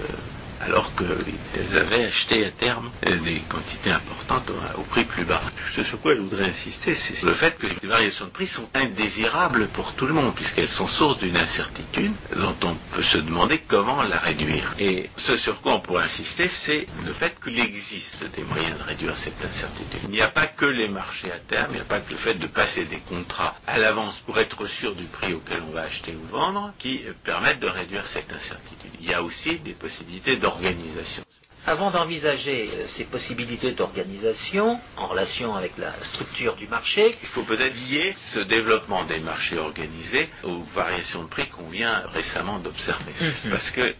alors 0.62 0.92
qu'elles 0.94 1.76
avaient 1.76 2.04
acheté 2.06 2.46
à 2.46 2.50
terme 2.52 2.90
des 3.02 3.40
quantités 3.48 3.90
importantes 3.90 4.50
au, 4.76 4.82
prix 4.82 5.04
plus 5.04 5.24
bas. 5.24 5.42
Ce 5.74 5.82
sur 5.84 6.00
quoi 6.00 6.14
je 6.14 6.20
voudrais 6.20 6.50
insister, 6.50 6.94
c'est 6.94 7.22
le 7.22 7.34
fait 7.34 7.58
que 7.58 7.66
les 7.66 7.88
variations 7.88 8.26
de 8.26 8.30
prix 8.30 8.46
sont 8.46 8.68
indésirables 8.74 9.68
pour 9.68 9.94
tout 9.94 10.06
le 10.06 10.12
monde, 10.12 10.34
puisqu'elles 10.34 10.68
sont 10.68 10.86
source 10.86 11.18
d'une 11.18 11.36
incertitude 11.36 12.12
dont 12.36 12.56
on 12.62 12.76
peut 12.94 13.02
se 13.02 13.18
demander 13.18 13.62
comment 13.66 14.02
la 14.02 14.18
réduire. 14.18 14.74
Et 14.78 15.10
ce 15.16 15.36
sur 15.36 15.60
quoi 15.60 15.74
on 15.74 15.80
pourrait 15.80 16.04
insister, 16.04 16.50
c'est 16.64 16.86
le 17.04 17.12
fait 17.14 17.34
qu'il 17.42 17.58
existe 17.58 18.24
des 18.36 18.44
moyens 18.44 18.78
de 18.78 18.82
réduire 18.84 19.16
cette 19.16 19.44
incertitude. 19.44 20.00
Il 20.04 20.10
n'y 20.10 20.20
a 20.20 20.28
pas 20.28 20.46
que 20.46 20.66
les 20.66 20.88
marchés 20.88 21.32
à 21.32 21.38
terme, 21.38 21.70
il 21.72 21.74
n'y 21.76 21.80
a 21.80 21.84
pas 21.84 22.00
que 22.00 22.10
le 22.10 22.18
fait 22.18 22.34
de 22.34 22.46
passer 22.46 22.84
des 22.84 23.00
contrats 23.00 23.54
à 23.66 23.78
l'avance 23.78 24.20
pour 24.26 24.38
être 24.38 24.66
sûr 24.66 24.94
du 24.94 25.04
prix 25.04 25.32
auquel 25.32 25.62
on 25.68 25.72
va 25.72 25.82
acheter 25.82 26.14
ou 26.14 26.26
vendre 26.28 26.72
qui 26.78 27.02
permettent 27.24 27.60
de 27.60 27.68
réduire 27.68 28.06
cette 28.06 28.32
incertitude. 28.32 28.92
Il 29.00 29.08
y 29.08 29.14
a 29.14 29.22
aussi 29.22 29.58
des 29.60 29.72
possibilités 29.72 30.36
d'organisation. 30.60 31.24
avant 31.64 31.92
d'envisager 31.92 32.70
euh, 32.74 32.86
ces 32.88 33.04
possibilités 33.04 33.70
d'organisation 33.70 34.80
en 34.96 35.06
relation 35.06 35.54
avec 35.54 35.78
la 35.78 35.92
structure 36.04 36.56
du 36.56 36.66
marché, 36.66 37.16
Il 37.22 37.28
faut 37.28 37.44
peut-être 37.44 37.76
lier 37.88 38.14
ce 38.32 38.40
développement 38.40 39.04
des 39.04 39.20
marchés 39.20 39.58
organisés 39.58 40.28
aux 40.42 40.62
variations 40.74 41.22
de 41.22 41.28
prix 41.28 41.46
qu'on 41.50 41.68
vient 41.70 42.02
récemment 42.12 42.58
d'observer. 42.58 43.12
Mhm. 43.20 43.50
Parce 43.52 43.70
que 43.70 43.94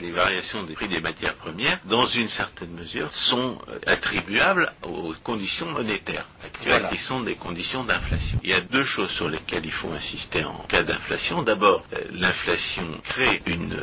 les 0.00 0.10
variations 0.10 0.62
des 0.62 0.72
prix 0.72 0.88
des 0.88 1.00
matières 1.02 1.34
premières, 1.34 1.78
dans 1.84 2.06
une 2.06 2.28
certaine 2.30 2.70
mesure, 2.70 3.12
sont 3.12 3.58
euh, 3.68 3.78
attribuables 3.86 4.72
aux 4.82 5.12
conditions 5.22 5.70
monétaires 5.70 6.26
actuelles, 6.42 6.80
Voilà. 6.80 6.88
qui 6.88 6.96
sont 6.96 7.20
des 7.20 7.34
conditions 7.36 7.84
d'inflation. 7.84 8.38
Il 8.42 8.48
y 8.48 8.54
a 8.54 8.62
deux 8.62 8.84
choses 8.84 9.10
sur 9.10 9.28
lesquelles 9.28 9.66
il 9.66 9.72
faut 9.72 9.92
insister 9.92 10.44
en 10.44 10.60
cas 10.66 10.82
d'inflation. 10.82 11.42
D'abord, 11.42 11.84
euh, 11.92 11.98
l'inflation 12.10 12.86
crée 13.04 13.42
une 13.44 13.78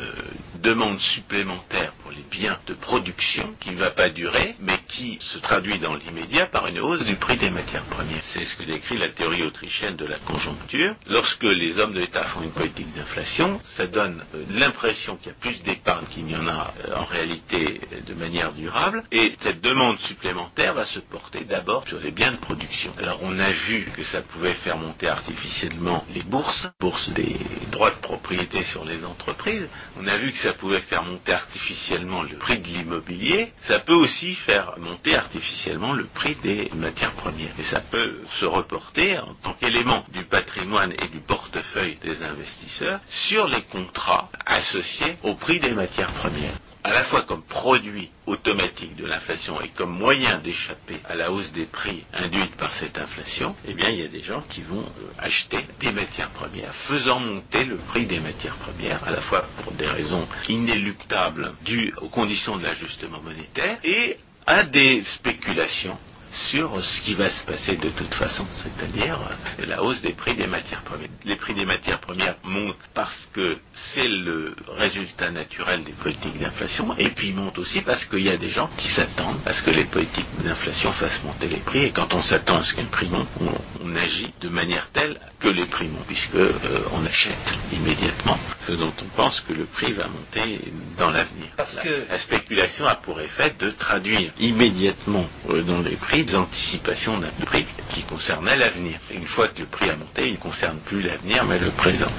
demande 0.60 0.98
supplémentaire 0.98 1.92
pour 2.02 2.10
les 2.10 2.24
biens 2.30 2.58
de 2.66 2.74
production 2.74 3.54
qui 3.60 3.70
ne 3.70 3.78
va 3.78 3.90
pas 3.90 4.10
durer, 4.10 4.54
mais 4.60 4.78
qui 4.88 5.18
se 5.20 5.38
traduit 5.38 5.78
dans 5.78 5.94
l'immédiat 5.94 6.46
par 6.46 6.66
une 6.66 6.78
hausse 6.78 7.04
du 7.04 7.16
prix 7.16 7.36
des 7.36 7.50
matières 7.50 7.84
premières. 7.84 8.22
C'est 8.32 8.44
ce 8.44 8.56
que 8.56 8.64
décrit 8.64 8.98
la 8.98 9.08
théorie 9.08 9.42
autrichienne 9.42 9.96
de 9.96 10.06
la 10.06 10.18
conjoncture. 10.18 10.94
Lorsque 11.06 11.42
les 11.42 11.78
hommes 11.78 11.94
de 11.94 12.00
l'État 12.00 12.24
font 12.24 12.42
une 12.42 12.52
politique 12.52 12.92
d'inflation, 12.94 13.60
ça 13.64 13.86
donne 13.86 14.24
euh, 14.34 14.44
l'impression 14.50 15.16
qu'il 15.16 15.28
y 15.28 15.30
a 15.30 15.38
plus 15.38 15.62
d'épargne 15.62 16.06
qu'il 16.10 16.24
n'y 16.24 16.36
en 16.36 16.46
a 16.46 16.72
euh, 16.88 16.96
en 16.96 17.04
réalité 17.04 17.80
euh, 17.92 18.00
de 18.06 18.14
manière 18.14 18.52
durable, 18.52 19.02
et 19.12 19.32
cette 19.40 19.60
demande 19.60 19.98
supplémentaire 20.00 20.74
va 20.74 20.84
se 20.84 21.00
porter 21.00 21.44
d'abord 21.44 21.86
sur 21.88 22.00
les 22.00 22.10
biens 22.10 22.32
de 22.32 22.36
production. 22.38 22.92
Alors 22.98 23.20
on 23.22 23.38
a 23.38 23.50
vu 23.50 23.86
que 23.96 24.04
ça 24.04 24.22
pouvait 24.22 24.54
faire 24.54 24.76
monter 24.76 25.08
artificiellement 25.08 26.04
les 26.14 26.22
bourses, 26.22 26.68
bourses 26.78 27.08
des 27.10 27.36
droits 27.70 27.90
de 27.94 28.00
propriété 28.00 28.62
sur 28.64 28.84
les 28.84 29.04
entreprises. 29.04 29.68
On 29.98 30.06
a 30.06 30.16
vu 30.18 30.32
que 30.32 30.38
ça 30.38 30.49
pouvait 30.52 30.80
faire 30.80 31.02
monter 31.02 31.32
artificiellement 31.32 32.22
le 32.22 32.36
prix 32.36 32.58
de 32.58 32.66
l'immobilier. 32.66 33.52
Ça 33.62 33.80
peut 33.80 33.94
aussi 33.94 34.34
faire 34.34 34.74
monter 34.78 35.14
artificiellement 35.14 35.92
le 35.92 36.04
prix 36.04 36.34
des 36.36 36.70
matières 36.74 37.12
premières. 37.12 37.58
Et 37.58 37.64
ça 37.64 37.80
peut 37.80 38.20
se 38.38 38.44
reporter 38.44 39.18
en 39.18 39.34
tant 39.42 39.54
qu'élément 39.54 40.04
du 40.12 40.24
patrimoine 40.24 40.92
et 40.92 41.08
du 41.08 41.20
portefeuille 41.20 41.98
des 42.02 42.22
investisseurs 42.22 43.00
sur 43.08 43.48
les 43.48 43.62
contrats 43.62 44.30
associés 44.46 45.16
au 45.22 45.34
prix 45.34 45.60
des 45.60 45.72
matières 45.72 46.12
premières 46.14 46.58
à 46.82 46.90
la 46.90 47.04
fois 47.04 47.22
comme 47.22 47.42
produit 47.42 48.10
automatique 48.26 48.96
de 48.96 49.06
l'inflation 49.06 49.60
et 49.60 49.68
comme 49.68 49.90
moyen 49.90 50.38
d'échapper 50.38 50.96
à 51.08 51.14
la 51.14 51.30
hausse 51.30 51.52
des 51.52 51.66
prix 51.66 52.04
induite 52.12 52.54
par 52.56 52.72
cette 52.74 52.98
inflation, 52.98 53.54
eh 53.66 53.74
bien, 53.74 53.88
il 53.90 53.98
y 53.98 54.04
a 54.04 54.08
des 54.08 54.22
gens 54.22 54.42
qui 54.48 54.62
vont 54.62 54.82
euh, 54.82 55.12
acheter 55.18 55.58
des 55.80 55.92
matières 55.92 56.30
premières, 56.30 56.74
faisant 56.74 57.20
monter 57.20 57.64
le 57.64 57.76
prix 57.76 58.06
des 58.06 58.20
matières 58.20 58.56
premières, 58.56 59.02
à 59.06 59.10
la 59.10 59.20
fois 59.20 59.44
pour 59.62 59.72
des 59.72 59.86
raisons 59.86 60.26
inéluctables 60.48 61.52
dues 61.64 61.92
aux 62.00 62.08
conditions 62.08 62.56
de 62.56 62.62
l'ajustement 62.62 63.20
monétaire 63.20 63.78
et 63.84 64.16
à 64.46 64.64
des 64.64 65.02
spéculations 65.04 65.98
sur 66.32 66.82
ce 66.84 67.00
qui 67.02 67.14
va 67.14 67.28
se 67.30 67.44
passer 67.44 67.76
de 67.76 67.88
toute 67.90 68.14
façon, 68.14 68.46
c'est-à-dire 68.54 69.18
euh, 69.60 69.66
la 69.66 69.82
hausse 69.82 70.00
des 70.02 70.12
prix 70.12 70.34
des 70.34 70.46
matières 70.46 70.82
premières. 70.82 71.08
Les 71.24 71.36
prix 71.36 71.54
des 71.54 71.64
matières 71.64 72.00
premières 72.00 72.36
montent 72.44 72.76
parce 72.94 73.28
que 73.32 73.58
c'est 73.74 74.08
le 74.08 74.54
résultat 74.76 75.30
naturel 75.30 75.82
des 75.84 75.92
politiques 75.92 76.38
d'inflation, 76.38 76.94
et 76.98 77.08
puis 77.10 77.28
ils 77.28 77.34
montent 77.34 77.58
aussi 77.58 77.80
parce 77.82 78.04
qu'il 78.04 78.20
y 78.22 78.30
a 78.30 78.36
des 78.36 78.48
gens 78.50 78.68
qui 78.76 78.88
s'attendent 78.88 79.40
à 79.46 79.52
ce 79.52 79.62
que 79.62 79.70
les 79.70 79.84
politiques 79.84 80.26
d'inflation 80.44 80.92
fassent 80.92 81.22
monter 81.24 81.48
les 81.48 81.60
prix, 81.60 81.84
et 81.86 81.90
quand 81.92 82.14
on 82.14 82.22
s'attend 82.22 82.58
à 82.58 82.62
ce 82.62 82.74
qu'un 82.74 82.84
prix 82.86 83.08
monte, 83.08 83.28
on, 83.40 83.52
on 83.84 83.96
agit 83.96 84.32
de 84.40 84.48
manière 84.48 84.88
telle 84.92 85.18
que 85.40 85.48
les 85.48 85.66
prix 85.66 85.88
montent, 85.88 86.06
puisque 86.06 86.34
euh, 86.34 86.52
on 86.92 87.04
achète 87.06 87.58
immédiatement 87.72 88.38
ce 88.66 88.72
dont 88.72 88.92
on 89.02 89.16
pense 89.16 89.40
que 89.40 89.52
le 89.52 89.64
prix 89.66 89.92
va 89.92 90.06
monter 90.08 90.60
dans 90.98 91.10
l'avenir. 91.10 91.48
Parce 91.56 91.74
la, 91.76 91.82
que- 91.82 92.06
la 92.08 92.18
spéculation 92.18 92.86
a 92.86 92.96
pour 92.96 93.20
effet 93.20 93.54
de 93.58 93.70
traduire 93.70 94.30
immédiatement 94.38 95.26
euh, 95.48 95.62
dans 95.62 95.80
les 95.80 95.96
prix 95.96 96.19
des 96.24 96.34
anticipations 96.34 97.18
d'un 97.18 97.30
prix 97.44 97.66
qui 97.90 98.02
concernait 98.02 98.56
l'avenir. 98.56 98.98
Une 99.10 99.26
fois 99.26 99.48
que 99.48 99.60
le 99.60 99.66
prix 99.66 99.90
a 99.90 99.96
monté, 99.96 100.28
il 100.28 100.32
ne 100.32 100.38
concerne 100.38 100.78
plus 100.80 101.02
l'avenir, 101.02 101.44
mais 101.44 101.58
le 101.58 101.70
présent. 101.70 102.10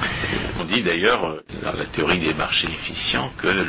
On 0.60 0.66
dit 0.66 0.84
d'ailleurs, 0.84 1.26
euh, 1.26 1.44
dans 1.64 1.74
la 1.74 1.86
théorie 1.86 2.20
des 2.20 2.34
marchés 2.34 2.68
efficients, 2.70 3.32
que 3.38 3.48
le, 3.48 3.66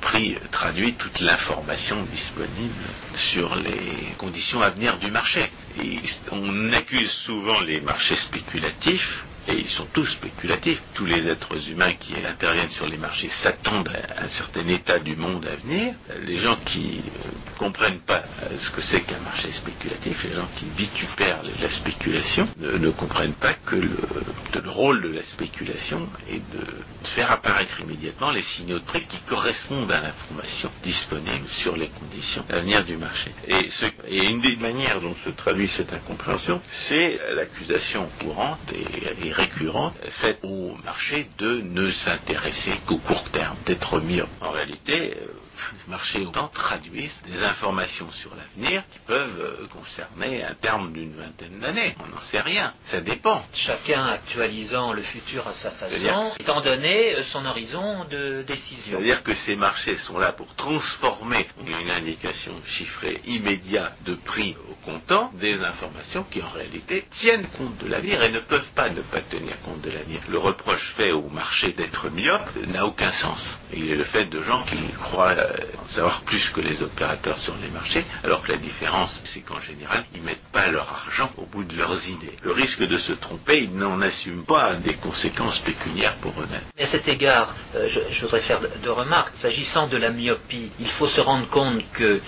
prix 0.00 0.36
traduit 0.52 0.94
toute 0.94 1.20
l'information 1.20 2.02
disponible 2.04 2.74
sur 3.14 3.54
les 3.56 4.14
conditions 4.18 4.62
à 4.62 4.70
venir 4.70 4.98
du 4.98 5.10
marché. 5.10 5.50
On 6.30 6.72
accuse 6.72 7.10
souvent 7.10 7.60
les 7.60 7.80
marchés 7.80 8.16
spéculatifs 8.16 9.24
et 9.48 9.54
ils 9.54 9.68
sont 9.68 9.86
tous 9.92 10.06
spéculatifs. 10.06 10.80
Tous 10.94 11.06
les 11.06 11.28
êtres 11.28 11.68
humains 11.70 11.94
qui 11.94 12.14
interviennent 12.24 12.70
sur 12.70 12.86
les 12.86 12.96
marchés 12.96 13.28
s'attendent 13.42 13.88
à 13.88 14.24
un 14.24 14.28
certain 14.28 14.66
état 14.68 14.98
du 14.98 15.16
monde 15.16 15.46
à 15.46 15.56
venir. 15.56 15.94
Les 16.24 16.38
gens 16.38 16.56
qui 16.64 17.00
ne 17.02 17.58
comprennent 17.58 18.00
pas 18.00 18.22
euh, 18.42 18.58
ce 18.58 18.70
que 18.70 18.80
c'est 18.80 19.02
qu'un 19.02 19.20
marché 19.20 19.52
spéculatif, 19.52 20.24
les 20.24 20.34
gens 20.34 20.48
qui 20.58 20.66
vitupèrent 20.76 21.42
la 21.60 21.68
spéculation, 21.68 22.48
ne, 22.58 22.72
ne 22.72 22.90
comprennent 22.90 23.34
pas 23.34 23.54
que 23.54 23.76
le, 23.76 23.96
rôle 24.66 25.00
de 25.00 25.08
la 25.08 25.22
spéculation 25.22 26.08
est 26.28 26.42
de 26.52 26.64
faire 27.14 27.30
apparaître 27.30 27.80
immédiatement 27.80 28.30
les 28.30 28.42
signaux 28.42 28.80
de 28.80 28.84
prix 28.84 29.02
qui 29.02 29.20
correspondent 29.20 29.90
à 29.90 30.00
l'information 30.00 30.70
disponible 30.82 31.46
sur 31.48 31.76
les 31.76 31.88
conditions 31.88 32.44
à 32.50 32.58
venir 32.58 32.84
du 32.84 32.96
marché. 32.96 33.30
Et 33.46 34.24
une 34.24 34.40
des 34.40 34.56
manières 34.56 35.00
dont 35.00 35.14
se 35.24 35.30
traduit 35.30 35.68
cette 35.68 35.92
incompréhension, 35.92 36.60
c'est 36.88 37.18
l'accusation 37.34 38.08
courante 38.20 38.58
et, 38.72 39.26
et 39.26 39.32
récurrente 39.36 39.94
faite 40.20 40.38
au 40.42 40.76
marché 40.84 41.28
de 41.38 41.60
ne 41.60 41.90
s'intéresser 41.90 42.72
qu'au 42.86 42.98
court 42.98 43.30
terme, 43.30 43.56
d'être 43.66 44.00
myope. 44.00 44.28
En 44.40 44.50
réalité, 44.50 45.14
euh, 45.16 45.26
les 45.72 45.90
marchés 45.90 46.26
autant 46.26 46.48
traduisent 46.48 47.22
des 47.26 47.42
informations 47.42 48.10
sur 48.10 48.32
l'avenir 48.34 48.82
qui 48.90 48.98
peuvent 49.06 49.40
euh, 49.40 49.66
concerner 49.68 50.44
un 50.44 50.54
terme 50.54 50.92
d'une 50.92 51.14
vingtaine 51.14 51.58
d'années. 51.60 51.94
On 52.00 52.08
n'en 52.08 52.20
sait 52.20 52.40
rien. 52.40 52.74
Ça 52.86 53.00
dépend. 53.00 53.44
chacun 53.52 54.04
actualisant 54.06 54.92
le 54.92 55.02
futur 55.02 55.46
à 55.46 55.52
sa 55.54 55.70
façon, 55.72 56.32
étant 56.38 56.60
donné 56.60 57.16
euh, 57.16 57.22
son 57.24 57.44
horizon 57.46 58.04
de 58.04 58.44
décision. 58.46 58.98
C'est-à-dire 58.98 59.22
que 59.22 59.34
ces 59.34 59.56
marchés 59.56 59.96
sont 59.96 60.18
là 60.18 60.32
pour 60.32 60.54
transformer 60.54 61.46
une 61.66 61.90
indication 61.90 62.52
chiffrée 62.66 63.20
immédiate 63.26 63.96
de 64.04 64.14
prix 64.14 64.56
au 64.70 64.74
comptant 64.84 65.30
des 65.34 65.62
informations 65.62 66.24
qui 66.30 66.42
en 66.42 66.48
réalité 66.48 67.04
tiennent 67.10 67.46
compte 67.58 67.76
de 67.78 67.88
l'avenir 67.88 68.22
et 68.22 68.30
ne 68.30 68.40
peuvent 68.40 68.72
pas 68.74 68.90
ne 68.90 69.02
pas 69.02 69.20
tenir 69.20 69.60
compte 69.62 69.80
de 69.82 69.90
l'avenir. 69.90 70.20
Le 70.28 70.38
reproche 70.38 70.94
fait 70.96 71.12
au 71.12 71.28
marché 71.28 71.72
d'être 71.72 72.10
myope 72.10 72.56
n'a 72.68 72.86
aucun 72.86 73.12
sens. 73.12 73.58
Il 73.72 73.90
est 73.90 73.96
le 73.96 74.04
fait 74.04 74.26
de 74.26 74.42
gens 74.42 74.64
qui 74.64 74.76
croient 75.02 75.34
en 75.82 75.88
savoir 75.88 76.22
plus 76.22 76.50
que 76.50 76.60
les 76.60 76.82
opérateurs 76.82 77.38
sur 77.38 77.56
les 77.62 77.68
marchés, 77.68 78.04
alors 78.24 78.42
que 78.42 78.52
la 78.52 78.58
différence, 78.58 79.22
c'est 79.24 79.40
qu'en 79.40 79.60
général, 79.60 80.04
ils 80.14 80.22
mettent 80.22 80.50
pas 80.52 80.68
leur 80.68 80.88
argent 80.88 81.30
au 81.36 81.46
bout 81.46 81.64
de 81.64 81.76
leurs 81.76 82.08
idées. 82.08 82.32
Le 82.42 82.52
risque 82.52 82.82
de 82.82 82.98
se 82.98 83.12
tromper, 83.12 83.62
ils 83.64 83.76
n'en 83.76 84.00
assument 84.00 84.44
pas 84.44 84.74
des 84.76 84.94
conséquences 84.94 85.58
pécuniaires 85.60 86.16
pour 86.16 86.32
eux-mêmes. 86.40 86.62
À 86.78 86.86
cet 86.86 87.08
égard, 87.08 87.54
euh, 87.74 87.88
je, 87.88 88.00
je 88.10 88.20
voudrais 88.22 88.40
faire 88.40 88.60
deux 88.82 88.92
remarques. 88.92 89.36
S'agissant 89.36 89.86
de 89.88 89.96
la 89.96 90.10
myopie, 90.10 90.70
il 90.80 90.88
faut 90.88 91.06
se 91.06 91.20
rendre 91.20 91.48
compte 91.48 91.82
que 91.92 92.04
euh, 92.04 92.20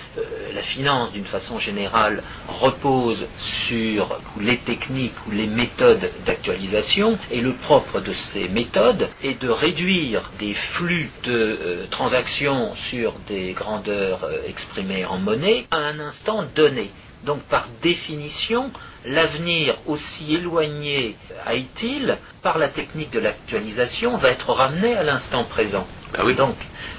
la 0.53 0.61
finance, 0.61 1.11
d'une 1.11 1.25
façon 1.25 1.59
générale, 1.59 2.23
repose 2.47 3.25
sur 3.67 4.19
les 4.39 4.57
techniques 4.57 5.15
ou 5.27 5.31
les 5.31 5.47
méthodes 5.47 6.11
d'actualisation, 6.25 7.17
et 7.31 7.41
le 7.41 7.53
propre 7.53 7.99
de 8.01 8.13
ces 8.13 8.47
méthodes 8.49 9.09
est 9.23 9.41
de 9.41 9.49
réduire 9.49 10.31
des 10.39 10.53
flux 10.53 11.11
de 11.23 11.33
euh, 11.33 11.85
transactions 11.89 12.75
sur 12.75 13.08
des 13.27 13.53
grandeurs 13.53 14.23
euh, 14.23 14.41
exprimées 14.47 15.05
en 15.05 15.17
monnaie 15.17 15.65
à 15.71 15.77
un 15.77 15.99
instant 15.99 16.43
donné. 16.55 16.91
Donc 17.23 17.41
par 17.43 17.67
définition, 17.81 18.71
l'avenir, 19.05 19.75
aussi 19.87 20.35
éloigné 20.35 21.17
aille-t-il, 21.45 22.17
par 22.41 22.57
la 22.57 22.69
technique 22.69 23.11
de 23.11 23.19
l'actualisation, 23.19 24.17
va 24.17 24.29
être 24.29 24.51
ramené 24.53 24.95
à 24.95 25.03
l'instant 25.03 25.43
présent. 25.45 25.85
Oui. 26.23 26.33
Donc 26.35 26.55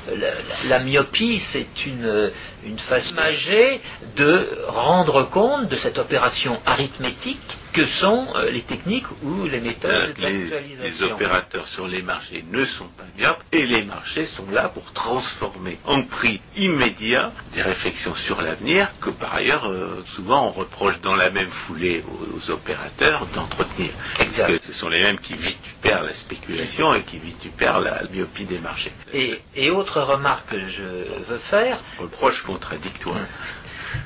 la, 0.08 0.14
la- 0.16 0.34
la 0.68 0.78
myopie, 0.80 1.40
c'est 1.40 1.86
une, 1.86 2.30
une 2.64 2.78
façon 2.78 3.12
imagée 3.14 3.80
de 4.16 4.64
rendre 4.68 5.24
compte 5.30 5.68
de 5.68 5.76
cette 5.76 5.98
opération 5.98 6.60
arithmétique 6.66 7.40
que 7.72 7.86
sont 7.86 8.28
euh, 8.36 8.50
les 8.50 8.62
techniques 8.62 9.06
ou 9.22 9.44
les 9.46 9.60
méthodes 9.60 10.14
les, 10.18 10.32
les 10.32 10.50
d'actualisation. 10.50 11.14
opérateurs 11.14 11.68
sur 11.68 11.86
les 11.86 12.02
marchés 12.02 12.44
ne 12.50 12.64
sont 12.64 12.88
pas 12.96 13.04
myopes 13.16 13.42
et 13.52 13.66
les 13.66 13.84
marchés 13.84 14.26
sont 14.26 14.50
là 14.50 14.68
pour 14.68 14.92
transformer 14.92 15.78
en 15.84 16.02
prix 16.02 16.40
immédiat 16.56 17.32
des 17.54 17.62
réflexions 17.62 18.14
sur 18.14 18.42
l'avenir 18.42 18.90
que 19.00 19.10
par 19.10 19.34
ailleurs 19.34 19.66
euh, 19.70 20.02
souvent 20.16 20.46
on 20.46 20.50
reproche 20.50 21.00
dans 21.00 21.14
la 21.16 21.30
même 21.30 21.50
foulée 21.50 22.04
aux, 22.08 22.36
aux 22.36 22.50
opérateurs 22.50 23.26
d'entretenir. 23.34 23.90
Exact. 24.18 24.48
Parce 24.48 24.60
que 24.60 24.66
ce 24.66 24.72
sont 24.72 24.88
les 24.88 25.02
mêmes 25.02 25.18
qui 25.18 25.34
vitupèrent 25.34 26.02
la 26.02 26.14
spéculation 26.14 26.94
et 26.94 27.02
qui 27.02 27.18
vitupèrent 27.18 27.80
la 27.80 28.02
myopie 28.12 28.44
des 28.46 28.58
marchés. 28.58 28.92
Et, 29.12 29.40
et 29.54 29.70
autre 29.70 30.00
remarque 30.00 30.50
que 30.50 30.60
je 30.68 30.82
veux 31.28 31.38
faire, 31.50 31.78
Reproche 31.98 32.42
contradictoire. 32.42 33.16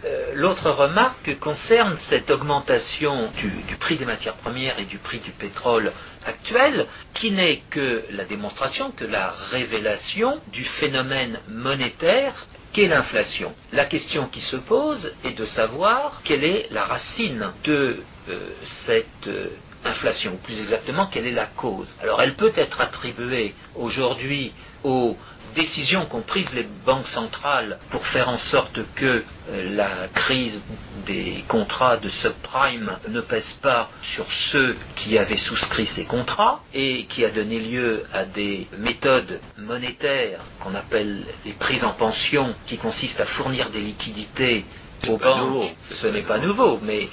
Euh, 0.05 0.33
L'autre 0.35 0.71
remarque 0.71 1.39
concerne 1.39 1.97
cette 2.09 2.31
augmentation 2.31 3.31
du, 3.37 3.77
prix 3.77 3.97
des 3.97 4.05
matières 4.05 4.35
premières 4.35 4.79
et 4.79 4.85
du 4.85 4.99
prix 4.99 5.19
du 5.19 5.31
pétrole 5.31 5.93
actuel, 6.27 6.87
qui 7.13 7.31
n'est 7.31 7.63
que 7.71 8.05
la 8.11 8.25
démonstration, 8.25 8.91
que 8.91 9.05
la 9.05 9.31
révélation 9.51 10.41
du 10.53 10.65
phénomène 10.65 11.39
monétaire 11.49 12.47
qu'est 12.73 12.89
l'inflation. 12.89 13.55
La 13.73 13.85
question 13.85 14.27
qui 14.27 14.41
se 14.41 14.57
pose 14.57 15.15
est 15.25 15.39
de 15.39 15.45
savoir 15.45 16.23
quelle 16.25 16.45
est 16.45 16.67
la 16.71 16.85
racine 16.85 17.53
de 17.63 18.03
euh, 18.29 18.49
cette 18.87 19.29
euh, 19.29 19.51
inflation, 19.85 20.33
ou 20.33 20.37
plus 20.37 20.61
exactement 20.61 21.07
quelle 21.07 21.27
est 21.27 21.33
la 21.33 21.47
cause. 21.47 21.89
Alors 22.03 22.23
elle 22.23 22.35
peut 22.35 22.53
être 22.57 22.81
attribuée 22.81 23.55
aujourd'hui 23.75 24.53
aux 24.83 25.17
décisions 25.55 26.07
qu'ont 26.07 26.23
prises 26.23 26.53
les 26.53 26.67
banques 26.85 27.07
centrales 27.07 27.79
pour 27.91 28.07
faire 28.07 28.29
en 28.29 28.39
sorte 28.39 28.81
que 28.97 29.25
euh, 29.51 29.75
la 29.75 30.09
crise 30.09 30.63
des 31.07 31.45
contrats 31.49 31.97
de 31.97 32.09
subprime 32.09 32.97
ne 33.09 33.21
pèse 33.21 33.53
pas 33.63 33.89
sur 34.03 34.27
ceux 34.31 34.77
qui 34.97 35.17
avaient 35.17 35.37
souscrit 35.37 35.87
ces 35.87 36.05
contrats 36.05 36.61
et 36.73 37.07
qui 37.07 37.25
a 37.25 37.31
donné 37.31 37.61
lieu 37.61 38.05
à 38.13 38.25
des 38.25 38.67
méthodes 38.79 39.41
monétaires 39.59 40.41
qu'on 40.61 40.75
appelle 40.75 41.25
les 41.45 41.53
prises 41.53 41.85
en 41.85 41.93
pension 41.93 42.55
qui 42.67 42.79
consistent 42.79 43.21
à 43.21 43.27
fournir 43.27 43.71
des 43.71 43.81
liquidités 43.81 44.65
aux 45.09 45.19
banques. 45.19 45.73
Ce 45.91 46.07
n'est 46.07 46.23
pas 46.23 46.39
nouveau, 46.39 46.79
mais 46.83 47.09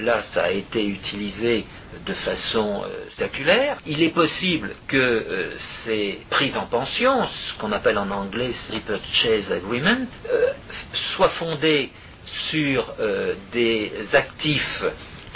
là, 0.00 0.22
ça 0.22 0.44
a 0.44 0.50
été 0.50 0.86
utilisé 0.86 1.64
de 2.04 2.12
façon 2.14 2.84
euh. 3.18 3.76
Il 3.86 4.02
est 4.02 4.10
possible 4.14 4.74
que 4.88 4.96
euh, 4.96 5.54
ces 5.84 6.20
prises 6.30 6.56
en 6.56 6.66
pension, 6.66 7.26
ce 7.26 7.58
qu'on 7.58 7.72
appelle 7.72 7.98
en 7.98 8.10
anglais 8.10 8.52
repurchase 8.72 9.52
agreement, 9.52 10.06
euh, 10.30 10.52
soient 11.16 11.30
fondées 11.30 11.90
sur 12.50 12.92
euh, 13.00 13.34
des 13.52 13.92
actifs 14.12 14.84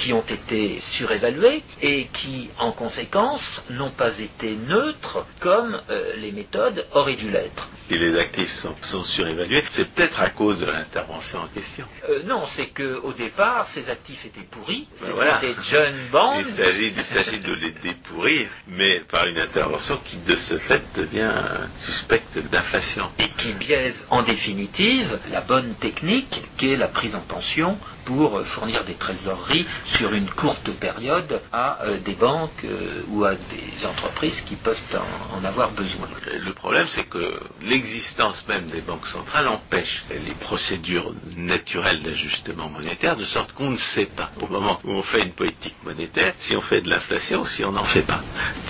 qui 0.01 0.13
ont 0.15 0.25
été 0.27 0.81
surévalués 0.81 1.63
et 1.83 2.07
qui, 2.15 2.49
en 2.59 2.73
conséquence, 2.73 3.43
n'ont 3.69 3.91
pas 3.91 4.19
été 4.19 4.55
neutres 4.57 5.27
comme 5.41 5.79
euh, 5.91 6.15
les 6.17 6.33
méthodes 6.33 6.87
auraient 6.93 7.17
dû 7.17 7.31
l'être. 7.31 7.69
Si 7.89 7.99
les 7.99 8.17
actifs 8.19 8.51
sont, 8.63 8.75
sont 8.83 9.03
surévalués, 9.05 9.63
c'est 9.73 9.93
peut-être 9.93 10.21
à 10.21 10.31
cause 10.31 10.61
de 10.61 10.67
l'intervention 10.67 11.41
en 11.41 11.49
question. 11.49 11.85
Euh, 12.09 12.23
non, 12.25 12.47
c'est 12.55 12.69
que 12.69 13.01
au 13.03 13.13
départ, 13.13 13.69
ces 13.69 13.91
actifs 13.91 14.25
étaient 14.25 14.47
pourris, 14.51 14.87
Ben 14.93 14.99
c'était 15.01 15.13
voilà. 15.13 15.39
des 15.41 15.55
jeunes 15.63 16.09
bandes. 16.11 16.45
Il 16.49 16.55
s'agit, 16.55 16.93
il 16.97 17.03
s'agit 17.03 17.41
de 17.41 17.53
les 17.55 17.73
dépourir, 17.73 18.49
mais 18.69 19.01
par 19.11 19.27
une 19.27 19.39
intervention 19.39 19.99
qui, 20.05 20.17
de 20.19 20.37
ce 20.37 20.57
fait, 20.59 20.83
devient 20.97 21.33
suspecte 21.81 22.39
d'inflation. 22.51 23.11
et 23.19 23.29
qui 23.37 23.53
biaise 23.55 24.07
en 24.11 24.23
définitive 24.23 25.19
la 25.31 25.41
bonne 25.43 25.75
technique 25.75 26.41
qu'est 26.57 26.77
la 26.77 26.89
prise 26.89 27.15
en 27.15 27.21
pension 27.21 27.77
pour 28.05 28.41
fournir 28.47 28.85
des 28.85 28.95
trésoreries 28.95 29.67
sur 29.97 30.13
une 30.13 30.29
courte 30.31 30.71
période 30.79 31.41
à 31.53 31.83
euh, 31.85 31.99
des 32.01 32.15
banques 32.15 32.65
euh, 32.65 33.03
ou 33.09 33.25
à 33.25 33.35
des 33.35 33.87
entreprises 33.87 34.41
qui 34.43 34.57
peuvent 34.57 34.77
en, 35.35 35.45
avoir 35.45 35.71
besoin. 35.73 36.09
Le 36.45 36.53
problème, 36.53 36.87
c'est 36.89 37.09
que 37.09 37.41
l'existence 37.63 38.47
même 38.49 38.67
des 38.67 38.83
banques 38.83 39.07
centrales 39.07 39.49
empêche 39.49 40.05
les 40.11 40.35
procédures 40.35 41.13
naturelles 41.37 42.03
d'ajustement 42.03 42.69
monétaire, 42.69 43.17
de 43.17 43.25
sorte 43.25 43.53
qu'on 43.53 43.71
ne 43.71 43.77
sait 43.77 44.07
pas, 44.17 44.31
au 44.41 44.47
moment 44.49 44.81
où 44.85 44.91
on 44.93 45.03
fait 45.03 45.23
une 45.23 45.33
politique 45.33 45.77
monétaire, 45.85 46.35
si 46.41 46.57
on 46.57 46.61
fait 46.61 46.83
de 46.83 46.89
l'inflation 46.91 47.43
ou 47.43 47.47
si 47.47 47.65
on 47.65 47.73
n'en 47.73 47.85
fait 47.85 48.03
pas. 48.03 48.23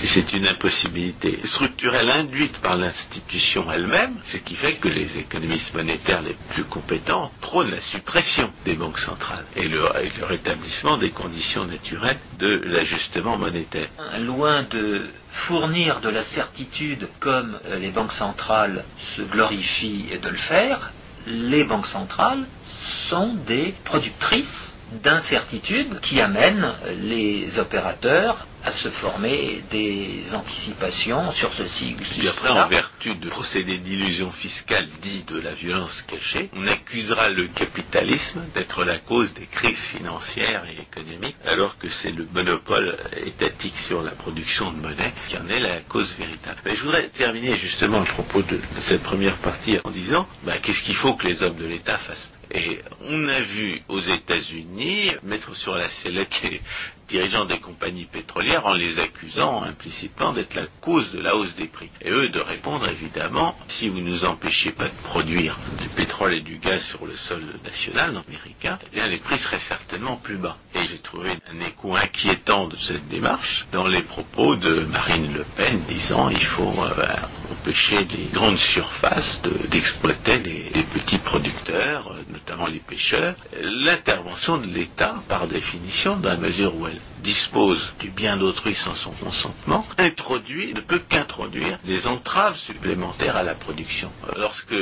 C'est 0.04 0.32
une 0.32 0.46
impossibilité 0.46 1.38
structurelle 1.44 2.10
induite 2.10 2.58
par 2.58 2.76
l'institution 2.76 3.70
elle-même, 3.70 4.16
ce 4.24 4.38
qui 4.38 4.54
fait 4.54 4.76
que 4.76 4.88
les 4.88 5.18
économistes 5.18 5.74
monétaires 5.74 6.22
les 6.22 6.36
plus 6.50 6.64
compétents 6.64 7.30
prônent 7.40 7.70
la 7.70 7.80
suppression 7.80 8.50
des 8.64 8.74
banques 8.74 8.98
centrales 8.98 9.44
et 9.56 9.68
le, 9.68 9.80
et 10.02 10.10
le 10.18 10.24
rétablissement 10.24 10.96
des 10.98 11.09
conditions 11.10 11.64
naturelles 11.64 12.18
de 12.38 12.62
l'ajustement 12.66 13.36
monétaire. 13.36 13.88
Loin 14.18 14.64
de 14.64 15.06
fournir 15.30 16.00
de 16.00 16.08
la 16.08 16.24
certitude 16.24 17.08
comme 17.20 17.58
euh, 17.66 17.76
les 17.76 17.90
banques 17.90 18.12
centrales 18.12 18.84
se 19.16 19.22
glorifient 19.22 20.18
de 20.22 20.28
le 20.28 20.36
faire, 20.36 20.92
les 21.26 21.64
banques 21.64 21.86
centrales 21.86 22.44
sont 23.08 23.34
des 23.46 23.74
productrices 23.84 24.76
d'incertitudes 25.02 26.00
qui 26.00 26.20
amènent 26.20 26.72
les 27.02 27.58
opérateurs 27.58 28.46
à 28.62 28.72
se 28.72 28.90
former 28.90 29.62
des 29.70 30.34
anticipations 30.34 31.32
sur 31.32 31.52
ceci 31.54 31.94
ou 31.94 32.02
Puis 32.02 32.20
sur 32.22 32.30
après, 32.30 32.50
en 32.50 32.66
vertu 32.66 33.14
de 33.14 33.28
procédés 33.30 33.78
d'illusion 33.78 34.30
fiscale 34.32 34.86
dit 35.00 35.24
de 35.24 35.40
la 35.40 35.52
violence 35.52 36.02
cachée, 36.02 36.50
on 36.52 36.66
accusera 36.66 37.30
le 37.30 37.48
capitalisme 37.48 38.42
d'être 38.54 38.84
la 38.84 38.98
cause 38.98 39.32
des 39.34 39.46
crises 39.46 39.78
financières 39.96 40.64
et 40.66 40.82
économiques, 40.82 41.36
alors 41.46 41.78
que 41.78 41.88
c'est 41.88 42.12
le 42.12 42.26
monopole 42.32 42.96
étatique 43.24 43.76
sur 43.86 44.02
la 44.02 44.10
production 44.10 44.72
de 44.72 44.76
monnaie 44.76 45.12
qui 45.28 45.38
en 45.38 45.48
est 45.48 45.60
la 45.60 45.80
cause 45.80 46.14
véritable. 46.18 46.58
Mais 46.66 46.76
je 46.76 46.82
voudrais 46.82 47.08
terminer 47.08 47.56
justement 47.56 48.02
à 48.02 48.06
propos 48.06 48.42
de, 48.42 48.56
de 48.56 48.80
cette 48.82 49.02
première 49.02 49.36
partie 49.38 49.78
en 49.84 49.90
disant, 49.90 50.26
bah, 50.44 50.58
qu'est-ce 50.58 50.82
qu'il 50.82 50.96
faut 50.96 51.14
que 51.14 51.26
les 51.26 51.42
hommes 51.42 51.56
de 51.56 51.66
l'État 51.66 51.96
fassent? 51.98 52.28
Et 52.52 52.80
on 53.02 53.28
a 53.28 53.40
vu 53.40 53.80
aux 53.88 54.00
États-Unis 54.00 55.12
mettre 55.22 55.54
sur 55.54 55.76
la 55.76 55.88
sellette 55.88 56.42
les 56.42 56.60
dirigeants 57.10 57.44
des 57.44 57.58
compagnies 57.60 58.06
pétrolières 58.06 58.66
en 58.66 58.72
les 58.74 58.98
accusant 58.98 59.62
implicitement 59.62 60.32
d'être 60.32 60.54
la 60.54 60.66
cause 60.80 61.10
de 61.12 61.20
la 61.20 61.36
hausse 61.36 61.54
des 61.56 61.66
prix. 61.66 61.90
Et 62.02 62.10
eux 62.10 62.28
de 62.28 62.40
répondre 62.40 62.88
évidemment, 62.88 63.56
si 63.68 63.88
vous 63.88 64.00
nous 64.00 64.24
empêchez 64.24 64.70
pas 64.70 64.88
de 64.88 64.94
produire 65.04 65.58
du 65.80 65.88
pétrole 65.88 66.34
et 66.34 66.40
du 66.40 66.58
gaz 66.58 66.82
sur 66.86 67.04
le 67.06 67.16
sol 67.16 67.42
national 67.64 68.20
américain, 68.26 68.78
eh 68.86 68.94
bien 68.94 69.06
les 69.08 69.18
prix 69.18 69.38
seraient 69.38 69.58
certainement 69.60 70.16
plus 70.16 70.38
bas. 70.38 70.56
Et 70.74 70.86
j'ai 70.86 70.98
trouvé 70.98 71.30
un 71.52 71.60
écho 71.66 71.96
inquiétant 71.96 72.68
de 72.68 72.76
cette 72.76 73.08
démarche 73.08 73.66
dans 73.72 73.86
les 73.86 74.02
propos 74.02 74.56
de 74.56 74.80
Marine 74.86 75.32
Le 75.34 75.44
Pen 75.56 75.80
disant 75.88 76.28
il 76.30 76.44
faut 76.44 76.74
euh, 76.84 77.06
empêcher 77.52 78.04
les 78.04 78.26
grandes 78.32 78.58
surfaces 78.58 79.42
de- 79.42 79.66
d'exploiter 79.68 80.38
les, 80.38 80.70
les 80.70 80.84
petits 80.84 81.18
producteurs, 81.18 82.12
euh, 82.12 82.22
notamment 82.32 82.66
les 82.68 82.78
pêcheurs. 82.80 83.34
L'intervention 83.60 84.58
de 84.58 84.66
l'État, 84.66 85.16
par 85.28 85.46
définition, 85.48 86.16
dans 86.16 86.28
la 86.30 86.36
mesure 86.36 86.74
où 86.76 86.86
elle 86.86 86.99
dispose 87.22 87.94
du 87.98 88.10
bien 88.10 88.36
d'autrui 88.36 88.74
sans 88.74 88.94
son 88.94 89.12
consentement, 89.12 89.86
introduit, 89.98 90.72
ne 90.74 90.80
peut 90.80 91.02
qu'introduire 91.08 91.78
des 91.84 92.06
entraves 92.06 92.56
supplémentaires 92.56 93.36
à 93.36 93.42
la 93.42 93.54
production. 93.54 94.10
Lorsque 94.36 94.74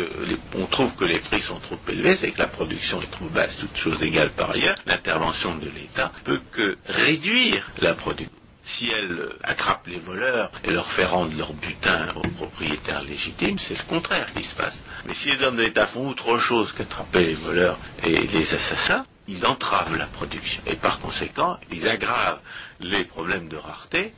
on 0.55 0.67
trouve 0.67 0.95
que 0.95 1.05
les 1.05 1.19
prix 1.19 1.41
sont 1.41 1.59
trop 1.61 1.79
élevés, 1.89 2.17
c'est 2.17 2.31
que 2.31 2.39
la 2.39 2.49
production 2.49 3.01
est 3.03 3.11
trop 3.11 3.29
basse, 3.29 3.57
toutes 3.59 3.77
choses 3.77 4.03
égales 4.03 4.31
par 4.31 4.51
ailleurs, 4.51 4.77
l'intervention 4.87 5.57
de 5.57 5.69
l'État 5.69 6.13
peut 6.25 6.41
que 6.53 6.77
réduire 6.87 7.71
la 7.81 7.95
production. 7.95 8.35
Si 8.65 8.91
elle 8.91 9.31
attrape 9.43 9.87
les 9.87 9.99
voleurs 9.99 10.51
et 10.63 10.71
leur 10.71 10.93
fait 10.93 11.07
rendre 11.07 11.35
leur 11.35 11.55
butin 11.55 12.09
aux 12.17 12.29
propriétaires 12.37 13.03
légitimes, 13.03 13.59
c'est 13.59 13.79
le 13.79 13.85
contraire 13.89 14.31
qui 14.35 14.45
se 14.45 14.55
passe. 14.55 14.79
Mais 15.07 15.15
si 15.15 15.31
les 15.31 15.43
hommes 15.43 15.57
de 15.57 15.63
l'État 15.63 15.87
font 15.87 16.07
autre 16.07 16.39
chose 16.39 16.73
qu'attraper 16.73 17.25
les 17.25 17.35
voleurs 17.35 17.79
et 18.03 18.27
les 18.27 18.55
assassins, 18.55 19.07
ils 19.29 19.45
entravent 19.47 19.97
la 19.97 20.07
production. 20.07 20.63
Et 20.67 20.77
par 20.77 21.01
conséquent, 21.01 21.59
ils 21.71 21.87
aggravent 21.87 22.41
les 22.81 23.05
problèmes 23.05 23.49
de 23.49 23.57
rareté, 23.57 24.13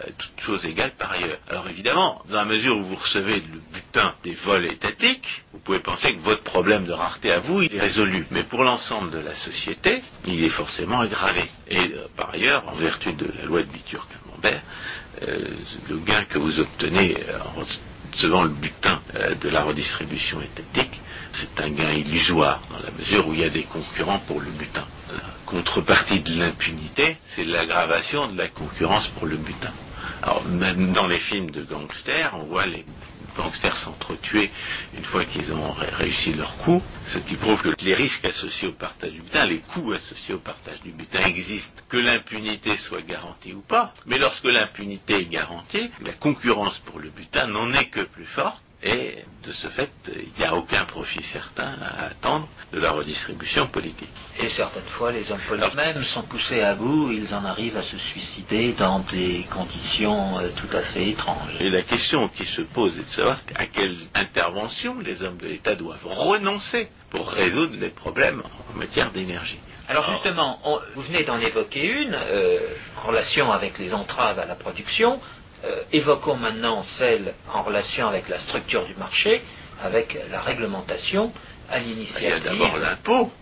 euh, 0.00 0.06
toutes 0.16 0.40
choses 0.40 0.64
égales 0.64 0.92
par 0.98 1.12
ailleurs. 1.12 1.38
Alors 1.48 1.68
évidemment, 1.68 2.22
dans 2.30 2.38
la 2.38 2.44
mesure 2.46 2.76
où 2.78 2.82
vous 2.82 2.96
recevez 2.96 3.36
le 3.36 3.60
butin 3.72 4.14
des 4.24 4.34
vols 4.34 4.64
étatiques, 4.66 5.44
vous 5.52 5.58
pouvez 5.58 5.80
penser 5.80 6.14
que 6.14 6.20
votre 6.20 6.42
problème 6.42 6.86
de 6.86 6.92
rareté 6.92 7.30
à 7.32 7.38
vous, 7.38 7.62
est 7.62 7.78
résolu. 7.78 8.26
Mais 8.30 8.44
pour 8.44 8.64
l'ensemble 8.64 9.10
de 9.10 9.18
la 9.18 9.34
société, 9.34 10.02
il 10.26 10.42
est 10.42 10.48
forcément 10.50 11.00
aggravé. 11.00 11.44
Et 11.68 11.78
euh, 11.78 12.06
par 12.16 12.30
ailleurs, 12.30 12.66
en 12.66 12.74
vertu 12.74 13.12
de 13.12 13.30
la 13.38 13.44
loi 13.44 13.62
de 13.62 13.68
Bitur-Camembert, 13.70 14.62
euh, 15.22 15.48
le 15.90 15.98
gain 15.98 16.24
que 16.24 16.38
vous 16.38 16.60
obtenez 16.60 17.14
en 17.44 17.60
recevant 17.60 18.44
le 18.44 18.50
butin 18.50 19.00
de 19.40 19.48
la 19.48 19.62
redistribution 19.62 20.40
étatique, 20.42 21.00
c'est 21.32 21.60
un 21.60 21.70
gain 21.70 21.90
illusoire 21.92 22.60
dans 22.70 22.78
la 22.78 22.90
mesure 22.92 23.26
où 23.28 23.34
il 23.34 23.40
y 23.40 23.44
a 23.44 23.50
des 23.50 23.64
concurrents 23.64 24.20
pour 24.20 24.40
le 24.40 24.50
butin. 24.50 24.86
La 25.12 25.20
contrepartie 25.46 26.20
de 26.20 26.38
l'impunité, 26.38 27.18
c'est 27.26 27.44
l'aggravation 27.44 28.26
de 28.28 28.36
la 28.38 28.48
concurrence 28.48 29.08
pour 29.08 29.26
le 29.26 29.36
butin. 29.36 29.72
Alors, 30.22 30.44
même 30.44 30.92
dans 30.92 31.06
les 31.06 31.18
films 31.18 31.50
de 31.50 31.62
gangsters, 31.62 32.32
on 32.34 32.44
voit 32.44 32.66
les 32.66 32.84
gangsters 33.36 33.76
s'entretuer 33.76 34.50
une 34.96 35.04
fois 35.04 35.24
qu'ils 35.26 35.52
ont 35.52 35.72
ré- 35.72 35.90
réussi 35.90 36.32
leur 36.32 36.56
coup, 36.58 36.82
ce 37.06 37.18
qui 37.18 37.36
prouve 37.36 37.60
que 37.60 37.74
les 37.84 37.94
risques 37.94 38.24
associés 38.24 38.68
au 38.68 38.72
partage 38.72 39.12
du 39.12 39.20
butin, 39.20 39.44
les 39.44 39.58
coûts 39.58 39.92
associés 39.92 40.34
au 40.34 40.38
partage 40.38 40.80
du 40.82 40.90
butin 40.92 41.22
existent, 41.24 41.82
que 41.88 41.98
l'impunité 41.98 42.78
soit 42.78 43.02
garantie 43.02 43.52
ou 43.52 43.60
pas, 43.60 43.92
mais 44.06 44.16
lorsque 44.18 44.44
l'impunité 44.44 45.16
est 45.20 45.26
garantie, 45.26 45.90
la 46.00 46.12
concurrence 46.14 46.78
pour 46.86 46.98
le 46.98 47.10
butin 47.10 47.46
n'en 47.48 47.72
est 47.74 47.86
que 47.90 48.00
plus 48.00 48.26
forte, 48.26 48.62
et 48.86 49.24
de 49.44 49.52
ce 49.52 49.68
fait, 49.68 49.90
il 50.08 50.38
n'y 50.38 50.44
a 50.44 50.54
aucun 50.54 50.84
profit 50.84 51.22
certain 51.22 51.74
à 51.82 52.06
attendre 52.06 52.48
de 52.72 52.78
la 52.78 52.92
redistribution 52.92 53.66
politique. 53.68 54.08
Et 54.38 54.48
certaines 54.50 54.86
fois, 54.96 55.10
les 55.12 55.30
hommes 55.32 55.40
politiques 55.48 55.74
même 55.74 56.02
sont 56.04 56.22
poussés 56.22 56.60
à 56.60 56.74
bout, 56.74 57.10
ils 57.12 57.34
en 57.34 57.44
arrivent 57.44 57.76
à 57.76 57.82
se 57.82 57.98
suicider 57.98 58.72
dans 58.74 59.00
des 59.00 59.46
conditions 59.50 60.38
euh, 60.38 60.48
tout 60.56 60.74
à 60.76 60.82
fait 60.82 61.08
étranges. 61.08 61.56
Et 61.60 61.68
la 61.70 61.82
question 61.82 62.28
qui 62.28 62.44
se 62.44 62.62
pose 62.62 62.96
est 62.98 63.04
de 63.04 63.10
savoir 63.10 63.38
à 63.56 63.66
quelle 63.66 63.96
intervention 64.14 64.98
les 65.00 65.22
hommes 65.22 65.38
de 65.38 65.46
l'État 65.48 65.74
doivent 65.74 66.06
renoncer 66.06 66.88
pour 67.10 67.28
résoudre 67.30 67.76
les 67.78 67.90
problèmes 67.90 68.42
en 68.72 68.78
matière 68.78 69.10
d'énergie. 69.12 69.60
Alors 69.88 70.04
justement, 70.10 70.58
on- 70.64 70.80
vous 70.96 71.02
venez 71.02 71.22
d'en 71.24 71.38
évoquer 71.38 71.84
une 71.86 72.14
euh, 72.14 72.58
en 72.96 73.08
relation 73.08 73.52
avec 73.52 73.78
les 73.78 73.94
entraves 73.94 74.38
à 74.38 74.44
la 74.44 74.56
production. 74.56 75.20
Euh, 75.64 75.82
évoquons 75.92 76.36
maintenant 76.36 76.82
celle 76.82 77.34
en 77.52 77.62
relation 77.62 78.06
avec 78.08 78.28
la 78.28 78.38
structure 78.38 78.84
du 78.86 78.94
marché, 78.94 79.42
avec 79.82 80.18
la 80.30 80.42
réglementation 80.42 81.32
à 81.70 81.78
Il 81.78 81.88
y 81.88 81.92
a 81.92 81.94
l'initiative. 81.94 82.44
d'abord 82.44 82.76
l'impôt. 82.78 83.32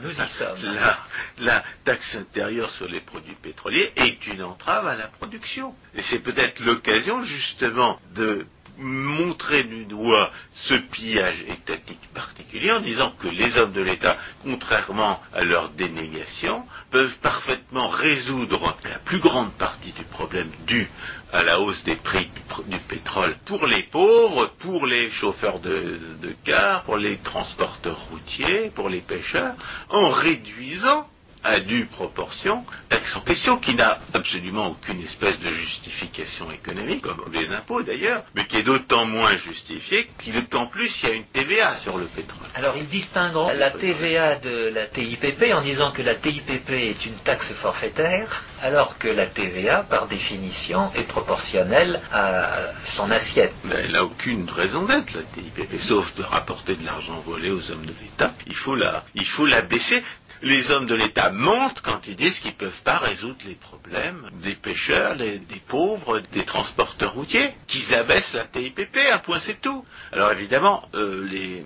Nous 0.00 0.12
y 0.12 0.28
sommes. 0.28 0.74
La, 0.74 0.98
la 1.38 1.64
taxe 1.84 2.14
intérieure 2.14 2.70
sur 2.70 2.86
les 2.88 3.00
produits 3.00 3.34
pétroliers 3.34 3.92
est 3.96 4.26
une 4.28 4.44
entrave 4.44 4.86
à 4.86 4.94
la 4.96 5.08
production. 5.08 5.74
Et 5.94 6.02
c'est 6.02 6.20
peut-être 6.20 6.60
l'occasion 6.60 7.22
justement 7.24 7.98
de 8.14 8.46
montrer 8.78 9.64
du 9.64 9.84
doigt 9.84 10.30
ce 10.52 10.74
pillage 10.74 11.42
étatique 11.48 12.08
particulier 12.14 12.72
en 12.72 12.80
disant 12.80 13.12
que 13.18 13.28
les 13.28 13.56
hommes 13.56 13.72
de 13.72 13.82
l'État, 13.82 14.16
contrairement 14.42 15.20
à 15.34 15.44
leur 15.44 15.70
dénégation, 15.70 16.64
peuvent 16.90 17.16
parfaitement 17.18 17.88
résoudre 17.88 18.76
la 18.84 18.98
plus 18.98 19.18
grande 19.20 19.52
partie 19.52 19.92
du 19.92 20.04
problème 20.04 20.50
dû 20.66 20.88
à 21.32 21.42
la 21.42 21.60
hausse 21.60 21.82
des 21.84 21.96
prix 21.96 22.30
du, 22.66 22.78
pétrole 22.78 23.36
pour 23.44 23.66
les 23.66 23.82
pauvres, 23.84 24.50
pour 24.58 24.86
les 24.86 25.10
chauffeurs 25.10 25.60
de, 25.60 25.98
de 26.22 26.34
car, 26.44 26.84
pour 26.84 26.96
les 26.96 27.18
transporteurs 27.18 28.00
routiers, 28.10 28.70
pour 28.74 28.88
les 28.88 29.00
pêcheurs, 29.00 29.54
en 29.90 30.08
réduisant 30.10 31.06
à 31.48 31.60
due 31.60 31.86
proportion 31.86 32.64
taxe 32.88 33.16
en 33.16 33.20
question 33.20 33.58
qui 33.58 33.74
n'a 33.74 33.98
absolument 34.14 34.68
aucune 34.68 35.00
espèce 35.02 35.38
de 35.40 35.50
justification 35.50 36.50
économique, 36.50 37.02
comme 37.02 37.24
les 37.32 37.52
impôts 37.52 37.82
d'ailleurs, 37.82 38.22
mais 38.34 38.46
qui 38.46 38.56
est 38.58 38.62
d'autant 38.62 39.06
moins 39.06 39.36
justifiée 39.36 40.08
qu'en 40.50 40.66
plus 40.66 40.90
il 41.02 41.08
y 41.08 41.12
a 41.12 41.14
une 41.14 41.24
TVA 41.26 41.76
sur 41.76 41.98
le 41.98 42.06
pétrole. 42.06 42.46
Alors 42.54 42.76
ils 42.76 42.88
distingueront 42.88 43.50
la 43.52 43.70
TVA 43.70 44.36
de 44.38 44.68
la 44.68 44.86
TIPP 44.86 45.52
en 45.52 45.62
disant 45.62 45.90
que 45.92 46.02
la 46.02 46.14
TIPP 46.14 46.70
est 46.70 47.06
une 47.06 47.16
taxe 47.24 47.52
forfaitaire, 47.54 48.44
alors 48.62 48.98
que 48.98 49.08
la 49.08 49.26
TVA, 49.26 49.84
par 49.84 50.08
définition, 50.08 50.92
est 50.94 51.04
proportionnelle 51.04 52.00
à 52.12 52.72
son 52.84 53.10
assiette. 53.10 53.52
Elle 53.72 53.92
n'a 53.92 54.04
aucune 54.04 54.48
raison 54.50 54.84
d'être, 54.84 55.14
la 55.14 55.22
TIPP, 55.22 55.80
sauf 55.80 56.14
de 56.16 56.22
rapporter 56.22 56.76
de 56.76 56.84
l'argent 56.84 57.20
volé 57.20 57.50
aux 57.50 57.70
hommes 57.70 57.86
de 57.86 57.94
l'État. 58.00 58.32
Il 58.46 58.54
faut 58.54 58.74
la, 58.74 59.04
il 59.14 59.26
faut 59.26 59.46
la 59.46 59.62
baisser. 59.62 60.02
Les 60.42 60.70
hommes 60.70 60.86
de 60.86 60.94
l'État 60.94 61.30
mentent 61.30 61.80
quand 61.80 62.06
ils 62.06 62.14
disent 62.14 62.38
qu'ils 62.38 62.52
ne 62.52 62.56
peuvent 62.56 62.82
pas 62.84 62.98
résoudre 62.98 63.38
les 63.44 63.56
problèmes 63.56 64.30
des 64.42 64.54
pêcheurs, 64.54 65.16
des, 65.16 65.40
pauvres, 65.66 66.20
des 66.32 66.44
transporteurs 66.44 67.14
routiers, 67.14 67.50
qu'ils 67.66 67.92
abaissent 67.94 68.32
la 68.34 68.44
TIPP, 68.44 68.96
un 69.12 69.18
point 69.18 69.40
c'est 69.40 69.60
tout. 69.60 69.84
Alors 70.12 70.32
évidemment, 70.32 70.88
euh, 70.94 71.26
les, 71.26 71.64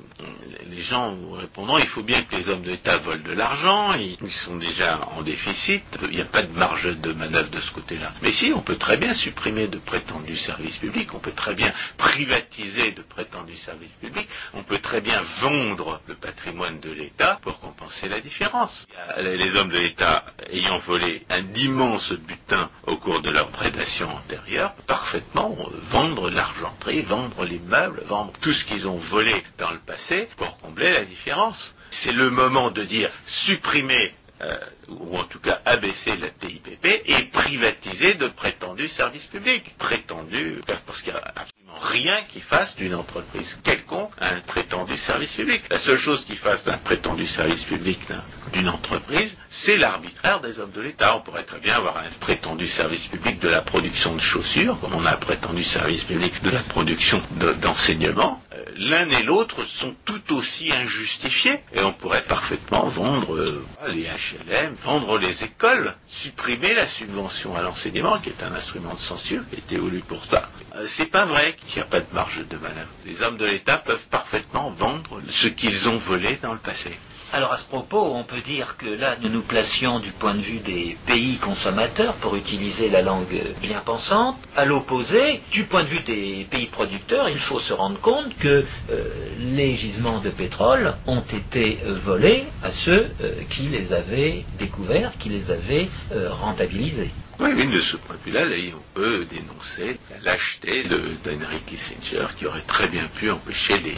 gens 0.82 1.12
vous 1.12 1.32
répondront, 1.32 1.78
il 1.78 1.86
faut 1.86 2.02
bien 2.02 2.22
que 2.22 2.34
les 2.34 2.48
hommes 2.48 2.62
de 2.62 2.70
l'État 2.70 2.96
volent 2.96 3.22
de 3.22 3.32
l'argent, 3.32 3.92
ils, 3.92 4.16
ils 4.20 4.30
sont 4.30 4.56
déjà 4.56 5.00
en 5.16 5.22
déficit, 5.22 5.84
il 6.02 6.16
n'y 6.16 6.20
a 6.20 6.24
pas 6.24 6.42
de 6.42 6.52
marge 6.52 6.98
de 6.98 7.12
manœuvre 7.12 7.50
de 7.50 7.60
ce 7.60 7.70
côté-là. 7.70 8.12
Mais 8.20 8.32
si, 8.32 8.52
on 8.52 8.62
peut 8.62 8.76
très 8.76 8.96
bien 8.96 9.14
supprimer 9.14 9.68
de 9.68 9.78
prétendus 9.78 10.36
services 10.36 10.78
publics, 10.78 11.14
on 11.14 11.20
peut 11.20 11.32
très 11.32 11.54
bien 11.54 11.72
privatiser 11.98 12.92
de 12.92 13.02
prétendus 13.02 13.56
services 13.58 13.92
publics, 14.00 14.28
on 14.54 14.64
peut 14.64 14.78
très 14.78 15.00
bien 15.00 15.22
vendre 15.40 16.00
le 16.08 16.16
patrimoine 16.16 16.80
de 16.80 16.90
l'État 16.90 17.38
pour 17.42 17.60
compenser 17.60 18.08
la 18.08 18.20
différence. 18.20 18.61
Y 18.62 19.22
Les 19.22 19.56
hommes 19.56 19.70
de 19.70 19.78
l'État 19.78 20.24
ayant 20.50 20.78
volé 20.78 21.24
un 21.30 21.44
immense 21.54 22.12
butin 22.12 22.70
au 22.86 22.96
cours 22.96 23.20
de 23.20 23.30
leur 23.30 23.48
prédation 23.48 24.08
antérieure, 24.08 24.74
parfaitement 24.86 25.56
euh, 25.58 25.76
vendre 25.90 26.30
l'argenterie, 26.30 27.02
vendre 27.02 27.44
les 27.44 27.58
meubles, 27.58 28.02
vendre 28.06 28.32
tout 28.40 28.52
ce 28.52 28.64
qu'ils 28.64 28.86
ont 28.86 28.98
volé 28.98 29.42
dans 29.58 29.70
le 29.70 29.80
passé 29.80 30.28
pour 30.36 30.58
combler 30.58 30.92
la 30.92 31.04
différence. 31.04 31.74
C'est 31.90 32.12
le 32.12 32.30
moment 32.30 32.70
de 32.70 32.84
dire 32.84 33.10
supprimer 33.26 34.14
euh, 34.42 34.56
ou 34.88 35.18
en 35.18 35.24
tout 35.24 35.40
cas 35.40 35.60
abaisser 35.64 36.16
la 36.16 36.30
TIPP 36.30 36.84
et 36.84 37.24
privatiser 37.32 38.14
de 38.14 38.28
prétendus 38.28 38.88
services 38.88 39.26
publics. 39.26 39.74
Prétendus, 39.78 40.60
parce 40.66 41.02
qu'il 41.02 41.12
n'y 41.12 41.18
a 41.18 41.46
rien 41.80 42.18
qui 42.32 42.40
fasse 42.40 42.76
d'une 42.76 42.94
entreprise 42.94 43.58
quelconque 43.64 44.12
un 44.20 44.40
prétendu 44.40 44.96
service 44.98 45.32
public. 45.34 45.62
La 45.70 45.78
seule 45.78 45.98
chose 45.98 46.24
qui 46.24 46.36
fasse 46.36 46.64
d'un 46.64 46.78
prétendu 46.78 47.26
service 47.26 47.62
public 47.64 47.98
d'un- 48.08 48.22
d'une 48.52 48.68
entreprise, 48.68 49.36
c'est 49.50 49.76
l'arbitraire 49.78 50.40
des 50.40 50.58
hommes 50.58 50.72
de 50.72 50.80
l'État. 50.80 51.16
On 51.16 51.22
pourrait 51.22 51.44
très 51.44 51.60
bien 51.60 51.76
avoir 51.76 51.96
un 51.98 52.10
prétendu 52.20 52.66
service 52.66 53.06
public 53.06 53.38
de 53.40 53.48
la 53.48 53.62
production 53.62 54.14
de 54.14 54.20
chaussures, 54.20 54.78
comme 54.80 54.94
on 54.94 55.04
a 55.06 55.12
un 55.12 55.16
prétendu 55.16 55.64
service 55.64 56.04
public 56.04 56.42
de 56.42 56.50
la 56.50 56.62
production 56.64 57.22
de- 57.32 57.52
d'enseignement. 57.54 58.40
Euh, 58.52 58.58
L'un 58.76 59.08
et 59.10 59.22
l'autre 59.22 59.64
sont 59.66 59.94
tout 60.06 60.32
aussi 60.34 60.72
injustifiés 60.72 61.60
et 61.74 61.80
on 61.80 61.92
pourrait 61.92 62.24
parfaitement 62.24 62.86
vendre 62.88 63.34
euh, 63.36 63.64
les 63.88 64.04
HLM, 64.06 64.74
vendre 64.82 65.18
les 65.18 65.42
écoles, 65.44 65.94
supprimer 66.08 66.72
la 66.74 66.86
subvention 66.88 67.54
à 67.56 67.62
l'enseignement 67.62 68.18
qui 68.20 68.30
est 68.30 68.42
un 68.42 68.54
instrument 68.54 68.94
de 68.94 68.98
censure 69.00 69.42
qui 69.50 69.56
été 69.56 69.76
voulu 69.76 70.00
pour 70.00 70.24
ça. 70.26 70.48
Euh, 70.76 70.86
C'est 70.96 71.10
pas 71.10 71.26
vrai 71.26 71.54
qu'il 71.66 71.76
n'y 71.76 71.82
a 71.82 71.90
pas 71.90 72.00
de 72.00 72.12
marge 72.12 72.46
de 72.48 72.56
manœuvre. 72.56 72.90
Les 73.04 73.20
hommes 73.22 73.36
de 73.36 73.44
l'État 73.44 73.78
peuvent 73.78 74.06
parfaitement 74.10 74.70
vendre 74.70 75.20
ce 75.28 75.48
qu'ils 75.48 75.88
ont 75.88 75.98
volé 75.98 76.38
dans 76.42 76.52
le 76.52 76.58
passé. 76.58 76.96
Alors 77.34 77.54
à 77.54 77.56
ce 77.56 77.64
propos, 77.66 78.12
on 78.14 78.24
peut 78.24 78.42
dire 78.42 78.76
que 78.76 78.84
là, 78.84 79.16
nous 79.22 79.30
nous 79.30 79.40
placions 79.40 80.00
du 80.00 80.10
point 80.10 80.34
de 80.34 80.40
vue 80.42 80.58
des 80.58 80.98
pays 81.06 81.38
consommateurs, 81.38 82.12
pour 82.16 82.36
utiliser 82.36 82.90
la 82.90 83.00
langue 83.00 83.42
bien 83.62 83.80
pensante. 83.80 84.36
À 84.54 84.66
l'opposé, 84.66 85.40
du 85.50 85.64
point 85.64 85.82
de 85.82 85.88
vue 85.88 86.00
des 86.00 86.46
pays 86.50 86.66
producteurs, 86.66 87.30
il 87.30 87.38
faut 87.38 87.58
se 87.58 87.72
rendre 87.72 87.98
compte 88.00 88.36
que 88.36 88.66
euh, 88.90 89.04
les 89.38 89.74
gisements 89.76 90.20
de 90.20 90.28
pétrole 90.28 90.94
ont 91.06 91.22
été 91.22 91.78
euh, 91.86 91.94
volés 92.04 92.44
à 92.62 92.70
ceux 92.70 93.10
euh, 93.22 93.40
qui 93.48 93.62
les 93.62 93.94
avaient 93.94 94.44
découverts, 94.58 95.12
qui 95.18 95.30
les 95.30 95.50
avaient 95.50 95.88
rentabilisés. 96.12 97.10
Oui, 97.40 97.50
oui, 97.56 97.66
de 97.66 97.80
ce 97.80 97.96
point 97.96 98.14
de 98.14 98.30
vue-là, 98.30 98.44
là, 98.44 98.56
on 98.76 98.94
peut 98.94 99.24
dénoncer 99.24 99.98
la 100.10 100.32
lâcheté 100.32 100.84
d'Henry 100.84 101.60
Kissinger 101.66 102.26
qui 102.38 102.46
aurait 102.46 102.60
très 102.62 102.88
bien 102.88 103.08
pu 103.16 103.30
empêcher 103.30 103.78
les, 103.78 103.96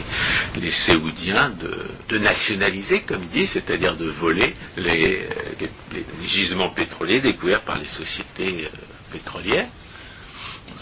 les 0.59 0.71
Séoudiens 0.71 1.49
de, 1.49 1.85
de 2.09 2.17
nationaliser, 2.17 3.01
comme 3.01 3.24
c'est-à-dire 3.45 3.95
de 3.97 4.09
voler 4.09 4.53
les, 4.77 5.27
euh, 5.27 5.65
les- 5.91 6.05
gisements 6.27 6.69
pétroliers 6.69 7.21
découverts 7.21 7.61
par 7.61 7.77
les 7.77 7.85
sociétés 7.85 8.65
euh, 8.65 8.77
pétrolières. 9.11 9.67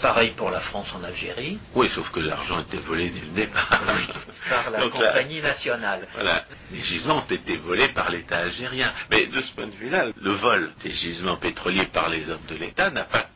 Pareil 0.02 0.32
pour 0.36 0.50
la 0.50 0.60
France 0.60 0.88
en 0.94 1.04
Algérie, 1.04 1.58
Oui, 1.74 1.88
sauf 1.94 2.10
que 2.10 2.18
l'argent 2.20 2.60
était 2.60 2.78
volé 2.78 3.10
dès 3.10 3.20
le 3.20 3.26
départ. 3.46 3.80
par 4.48 4.70
la 4.70 4.80
Donc 4.80 4.92
compagnie 4.92 5.40
nationale. 5.40 6.08
Voilà. 6.14 6.44
Les 6.72 6.80
gisements 6.82 7.18
ont 7.18 7.32
été 7.34 7.56
volés 7.58 7.88
par 7.88 8.10
l'État 8.10 8.38
algérien. 8.38 8.92
Mais 9.10 9.26
de 9.26 9.40
ce 9.42 9.52
point 9.52 9.66
de 9.66 9.72
vue-là, 9.76 10.06
le 10.20 10.30
vol 10.32 10.72
des 10.82 10.90
gisements 10.90 11.36
pétroliers 11.36 11.86
par 11.86 12.08
les 12.08 12.28
hommes 12.30 12.44
de 12.48 12.56
l'État 12.56 12.90
n'a 12.90 13.04
pas 13.04 13.26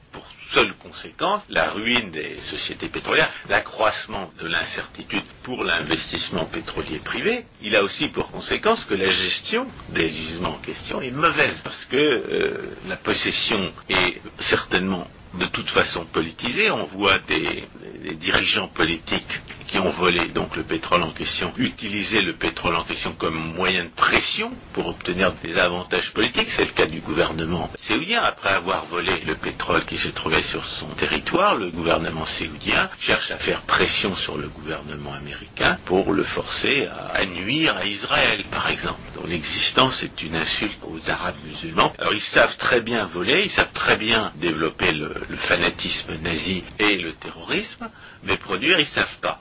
seule 0.52 0.72
conséquence 0.74 1.42
la 1.48 1.70
ruine 1.70 2.10
des 2.10 2.40
sociétés 2.40 2.88
pétrolières, 2.88 3.30
l'accroissement 3.48 4.30
de 4.40 4.46
l'incertitude 4.46 5.22
pour 5.42 5.64
l'investissement 5.64 6.46
pétrolier 6.46 6.98
privé. 6.98 7.44
Il 7.62 7.76
a 7.76 7.82
aussi 7.82 8.08
pour 8.08 8.30
conséquence 8.30 8.84
que 8.84 8.94
la 8.94 9.10
gestion 9.10 9.66
des 9.90 10.10
gisements 10.10 10.54
en 10.56 10.58
question 10.58 11.00
est 11.00 11.10
mauvaise 11.10 11.60
parce 11.62 11.84
que 11.86 11.96
euh, 11.96 12.76
la 12.88 12.96
possession 12.96 13.72
est 13.88 14.20
certainement 14.38 15.06
de 15.34 15.46
toute 15.46 15.68
façon 15.70 16.04
politisée. 16.06 16.70
On 16.70 16.84
voit 16.84 17.18
des, 17.20 17.64
des 18.02 18.14
dirigeants 18.14 18.68
politiques 18.68 19.40
qui 19.68 19.78
ont 19.78 19.90
volé 19.90 20.28
donc 20.28 20.56
le 20.56 20.62
pétrole 20.62 21.02
en 21.02 21.12
question, 21.12 21.52
utiliser 21.58 22.22
le 22.22 22.34
pétrole 22.36 22.74
en 22.74 22.84
question 22.84 23.12
comme 23.12 23.54
moyen 23.54 23.84
de 23.84 23.90
pression 23.90 24.50
pour 24.72 24.86
obtenir 24.86 25.32
des 25.44 25.56
avantages 25.56 26.12
politiques. 26.12 26.50
C'est 26.50 26.64
le 26.64 26.72
cas 26.72 26.86
du 26.86 27.00
gouvernement 27.00 27.70
séoudien. 27.76 28.22
Après 28.22 28.48
avoir 28.48 28.86
volé 28.86 29.20
le 29.26 29.34
pétrole 29.36 29.84
qui 29.84 29.98
se 29.98 30.08
trouvait 30.08 30.42
sur 30.42 30.64
son 30.64 30.88
territoire, 30.88 31.54
le 31.54 31.70
gouvernement 31.70 32.24
séoudien 32.24 32.88
cherche 32.98 33.30
à 33.30 33.36
faire 33.38 33.62
pression 33.62 34.14
sur 34.16 34.38
le 34.38 34.48
gouvernement 34.48 35.12
américain 35.12 35.78
pour 35.84 36.12
le 36.12 36.24
forcer 36.24 36.88
à, 37.14 37.24
nuire 37.26 37.76
à 37.76 37.84
Israël, 37.84 38.44
par 38.50 38.68
exemple, 38.70 39.00
dont 39.14 39.26
l'existence 39.26 40.02
est 40.02 40.22
une 40.22 40.36
insulte 40.36 40.78
aux 40.82 41.10
Arabes 41.10 41.36
musulmans. 41.44 41.92
Alors 41.98 42.14
ils 42.14 42.20
savent 42.20 42.56
très 42.56 42.80
bien 42.80 43.04
voler, 43.04 43.44
ils 43.44 43.50
savent 43.50 43.72
très 43.74 43.96
bien 43.96 44.32
développer 44.36 44.92
le, 44.92 45.12
fanatisme 45.36 46.16
nazi 46.22 46.64
et 46.78 46.96
le 46.98 47.12
terrorisme, 47.12 47.88
mais 48.24 48.36
produire, 48.36 48.80
ils 48.80 48.86
savent 48.86 49.18
pas. 49.20 49.38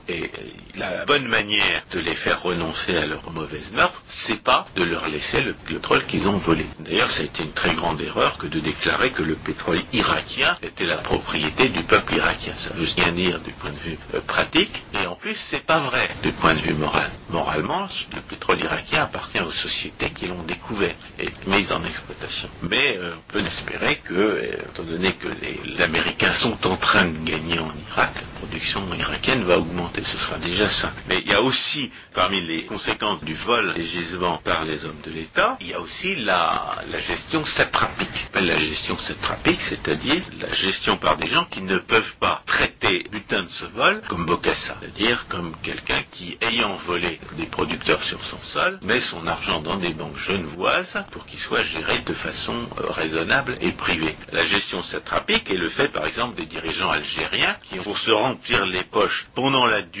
La 0.76 1.04
bonne 1.04 1.26
manière 1.26 1.82
de 1.92 1.98
les 1.98 2.14
faire 2.14 2.42
renoncer 2.42 2.96
à 2.96 3.06
leur 3.06 3.30
mauvaise 3.32 3.72
meurtre, 3.72 4.02
c'est 4.06 4.42
pas 4.42 4.66
de 4.76 4.84
leur 4.84 5.08
laisser 5.08 5.40
le 5.40 5.54
pétrole 5.54 6.04
qu'ils 6.06 6.28
ont 6.28 6.38
volé. 6.38 6.66
D'ailleurs, 6.80 7.10
ça 7.10 7.22
a 7.22 7.24
été 7.24 7.42
une 7.42 7.52
très 7.52 7.74
grande 7.74 8.00
erreur 8.00 8.38
que 8.38 8.46
de 8.46 8.60
déclarer 8.60 9.10
que 9.10 9.22
le 9.22 9.34
pétrole 9.34 9.80
irakien 9.92 10.56
était 10.62 10.86
la 10.86 10.98
propriété 10.98 11.68
du 11.70 11.82
peuple 11.82 12.14
irakien. 12.14 12.54
Ça 12.56 12.74
veut 12.74 12.86
rien 12.96 13.12
dire 13.12 13.40
du 13.40 13.52
point 13.52 13.72
de 13.72 13.78
vue 13.78 13.98
euh, 14.14 14.20
pratique, 14.20 14.82
et 14.94 15.06
en 15.06 15.16
plus, 15.16 15.34
c'est 15.50 15.64
pas 15.66 15.80
vrai 15.80 16.08
du 16.22 16.32
point 16.32 16.54
de 16.54 16.60
vue 16.60 16.74
moral. 16.74 17.10
Moralement, 17.30 17.88
le 18.14 18.20
pétrole 18.22 18.60
irakien 18.60 19.02
appartient 19.02 19.40
aux 19.40 19.50
sociétés 19.50 20.10
qui 20.10 20.26
l'ont 20.26 20.44
découvert 20.44 20.94
et 21.18 21.28
mis 21.46 21.70
en 21.72 21.84
exploitation. 21.84 22.48
Mais 22.62 22.96
euh, 22.98 23.14
on 23.16 23.32
peut 23.32 23.40
espérer 23.40 23.96
que, 24.04 24.14
euh, 24.14 24.62
étant 24.72 24.84
donné 24.84 25.14
que 25.14 25.28
les 25.28 25.80
Américains 25.82 26.32
sont 26.32 26.66
en 26.66 26.76
train 26.76 27.06
de 27.06 27.18
gagner 27.24 27.58
en 27.58 27.72
Irak, 27.90 28.12
la 28.14 28.38
production 28.40 28.94
irakienne 28.94 29.44
va 29.44 29.58
augmenter. 29.58 30.02
Ce 30.12 30.16
sera 30.18 30.38
déjà 30.38 30.68
ça. 30.70 30.92
Mais 31.08 31.20
il 31.20 31.30
y 31.30 31.34
a 31.34 31.42
aussi, 31.42 31.92
parmi 32.14 32.40
les 32.40 32.64
conséquences 32.64 33.22
du 33.24 33.34
vol 33.34 33.74
des 33.74 33.84
gisements 33.84 34.38
par 34.38 34.64
les 34.64 34.84
hommes 34.84 35.00
de 35.04 35.10
l'État, 35.10 35.58
il 35.60 35.68
y 35.68 35.74
a 35.74 35.80
aussi 35.80 36.16
la, 36.16 36.78
la 36.90 36.98
gestion 37.00 37.44
satrapique. 37.44 38.26
La 38.34 38.56
gestion 38.56 38.96
satrapique, 38.98 39.60
c'est-à-dire 39.60 40.22
la 40.40 40.52
gestion 40.54 40.96
par 40.96 41.18
des 41.18 41.26
gens 41.28 41.44
qui 41.44 41.60
ne 41.60 41.76
peuvent 41.78 42.16
pas 42.20 42.42
traiter 42.46 43.04
butin 43.12 43.42
de 43.42 43.48
ce 43.48 43.66
vol 43.66 44.00
comme 44.08 44.24
Bokassa, 44.24 44.76
c'est-à-dire 44.80 45.26
comme 45.28 45.54
quelqu'un 45.62 46.02
qui, 46.10 46.38
ayant 46.40 46.76
volé 46.86 47.20
des 47.36 47.46
producteurs 47.46 48.02
sur 48.02 48.22
son 48.24 48.38
sol, 48.38 48.78
met 48.82 49.00
son 49.00 49.26
argent 49.26 49.60
dans 49.60 49.76
des 49.76 49.92
banques 49.92 50.16
genevoises 50.16 51.04
pour 51.10 51.26
qu'il 51.26 51.38
soit 51.40 51.62
géré 51.62 51.98
de 52.00 52.14
façon 52.14 52.54
euh, 52.54 52.90
raisonnable 52.90 53.54
et 53.60 53.72
privée. 53.72 54.16
La 54.32 54.46
gestion 54.46 54.82
satrapique 54.82 55.50
est 55.50 55.56
le 55.56 55.68
fait, 55.68 55.88
par 55.88 56.06
exemple, 56.06 56.36
des 56.36 56.46
dirigeants 56.46 56.90
algériens 56.90 57.56
qui, 57.68 57.76
pour 57.78 57.98
se 57.98 58.10
remplir 58.10 58.64
les 58.64 58.84
poches 58.84 59.26
pendant 59.34 59.66
la 59.66 59.82
durée 59.82 59.97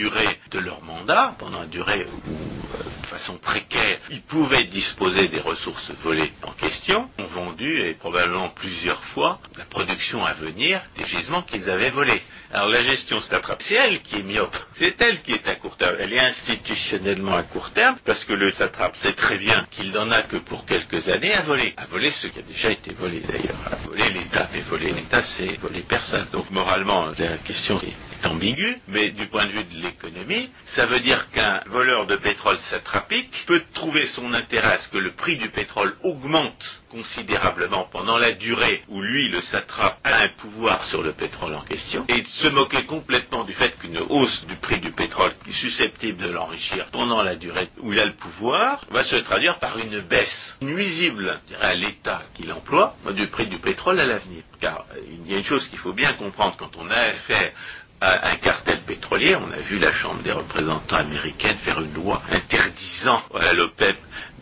de 0.50 0.58
leur 0.60 0.82
mandat, 0.82 1.34
pendant 1.38 1.60
la 1.60 1.66
durée 1.66 2.06
où, 2.06 2.30
euh, 2.30 2.82
de 3.02 3.06
façon 3.06 3.36
précaire, 3.38 3.98
ils 4.10 4.22
pouvaient 4.22 4.64
disposer 4.64 5.26
des 5.26 5.40
ressources 5.40 5.90
volées 6.04 6.32
en 6.44 6.52
question, 6.52 7.08
ont 7.18 7.26
vendu, 7.26 7.80
et 7.80 7.94
probablement 7.94 8.50
plusieurs 8.50 9.02
fois, 9.06 9.40
la 9.56 9.64
production 9.64 10.24
à 10.24 10.34
venir 10.34 10.80
des 10.96 11.04
gisements 11.04 11.42
qu'ils 11.42 11.68
avaient 11.68 11.90
volés. 11.90 12.22
Alors 12.52 12.68
la 12.68 12.82
gestion 12.82 13.20
satrape, 13.20 13.60
c'est 13.62 13.74
elle 13.74 14.00
qui 14.02 14.20
est 14.20 14.22
myope, 14.22 14.56
c'est 14.74 15.00
elle 15.02 15.20
qui 15.22 15.32
est 15.32 15.48
à 15.48 15.56
court 15.56 15.76
terme, 15.76 15.96
elle 15.98 16.12
est 16.12 16.20
institutionnellement 16.20 17.36
à 17.36 17.42
court 17.42 17.72
terme, 17.72 17.96
parce 18.04 18.24
que 18.24 18.34
le 18.34 18.52
satrape 18.52 18.96
sait 18.98 19.14
très 19.14 19.38
bien 19.38 19.66
qu'il 19.70 19.90
n'en 19.90 20.10
a 20.12 20.22
que 20.22 20.36
pour 20.36 20.64
quelques 20.64 21.08
années 21.08 21.34
à 21.34 21.42
voler, 21.42 21.74
à 21.76 21.86
voler 21.86 22.12
ce 22.12 22.28
qui 22.28 22.38
a 22.38 22.42
déjà 22.42 22.70
été 22.70 22.94
volé 22.94 23.20
d'ailleurs, 23.20 23.58
à 23.70 23.76
voler 23.84 24.08
l'État, 24.10 24.48
mais 24.52 24.60
voler 24.60 24.92
l'État 24.92 25.22
c'est 25.22 25.56
voler 25.56 25.82
personne. 25.82 26.28
Donc 26.32 26.50
moralement, 26.50 27.08
la 27.18 27.38
question 27.38 27.80
est 27.82 28.08
est 28.18 28.26
ambigu, 28.26 28.76
mais 28.88 29.10
du 29.10 29.26
point 29.26 29.46
de 29.46 29.52
vue 29.52 29.64
de 29.64 29.82
l'économie, 29.88 30.50
ça 30.74 30.86
veut 30.86 31.00
dire 31.00 31.30
qu'un 31.30 31.60
voleur 31.66 32.06
de 32.06 32.16
pétrole 32.16 32.58
satrapique 32.58 33.44
peut 33.46 33.62
trouver 33.74 34.06
son 34.08 34.32
intérêt 34.34 34.74
à 34.74 34.78
ce 34.78 34.88
que 34.88 34.98
le 34.98 35.14
prix 35.14 35.36
du 35.36 35.48
pétrole 35.48 35.96
augmente 36.02 36.82
considérablement 36.90 37.86
pendant 37.90 38.18
la 38.18 38.32
durée 38.32 38.82
où 38.88 39.02
lui, 39.02 39.28
le 39.28 39.42
satrape, 39.42 39.98
a 40.04 40.22
un 40.22 40.28
pouvoir 40.38 40.84
sur 40.84 41.02
le 41.02 41.12
pétrole 41.12 41.54
en 41.54 41.62
question, 41.62 42.04
et 42.08 42.24
se 42.24 42.48
moquer 42.48 42.84
complètement 42.84 43.44
du 43.44 43.52
fait 43.52 43.78
qu'une 43.78 43.98
hausse 43.98 44.44
du 44.46 44.56
prix 44.56 44.80
du 44.80 44.92
pétrole 44.92 45.32
qui 45.44 45.50
est 45.50 45.60
susceptible 45.60 46.22
de 46.22 46.30
l'enrichir 46.30 46.86
pendant 46.92 47.22
la 47.22 47.36
durée 47.36 47.68
où 47.80 47.92
il 47.92 48.00
a 48.00 48.06
le 48.06 48.14
pouvoir, 48.14 48.84
va 48.90 49.04
se 49.04 49.16
traduire 49.16 49.58
par 49.58 49.78
une 49.78 50.00
baisse 50.00 50.56
nuisible 50.62 51.40
à 51.60 51.74
l'État 51.74 52.22
qu'il 52.34 52.52
emploie 52.52 52.96
du 53.12 53.26
prix 53.28 53.46
du 53.46 53.58
pétrole 53.58 54.00
à 54.00 54.06
l'avenir. 54.06 54.42
Car 54.60 54.86
euh, 54.92 55.00
il 55.24 55.30
y 55.30 55.34
a 55.34 55.38
une 55.38 55.44
chose 55.44 55.66
qu'il 55.68 55.78
faut 55.78 55.92
bien 55.92 56.12
comprendre 56.14 56.56
quand 56.58 56.76
on 56.76 56.90
a 56.90 56.96
affaire 56.96 57.52
un 58.00 58.36
cartel 58.36 58.78
pétrolier. 58.86 59.36
On 59.36 59.50
a 59.50 59.60
vu 59.60 59.78
la 59.78 59.92
Chambre 59.92 60.22
des 60.22 60.32
représentants 60.32 60.96
américaine 60.96 61.56
faire 61.58 61.80
une 61.80 61.94
loi 61.94 62.22
interdisant 62.30 63.22
à 63.34 63.52
l'OPEP 63.52 63.96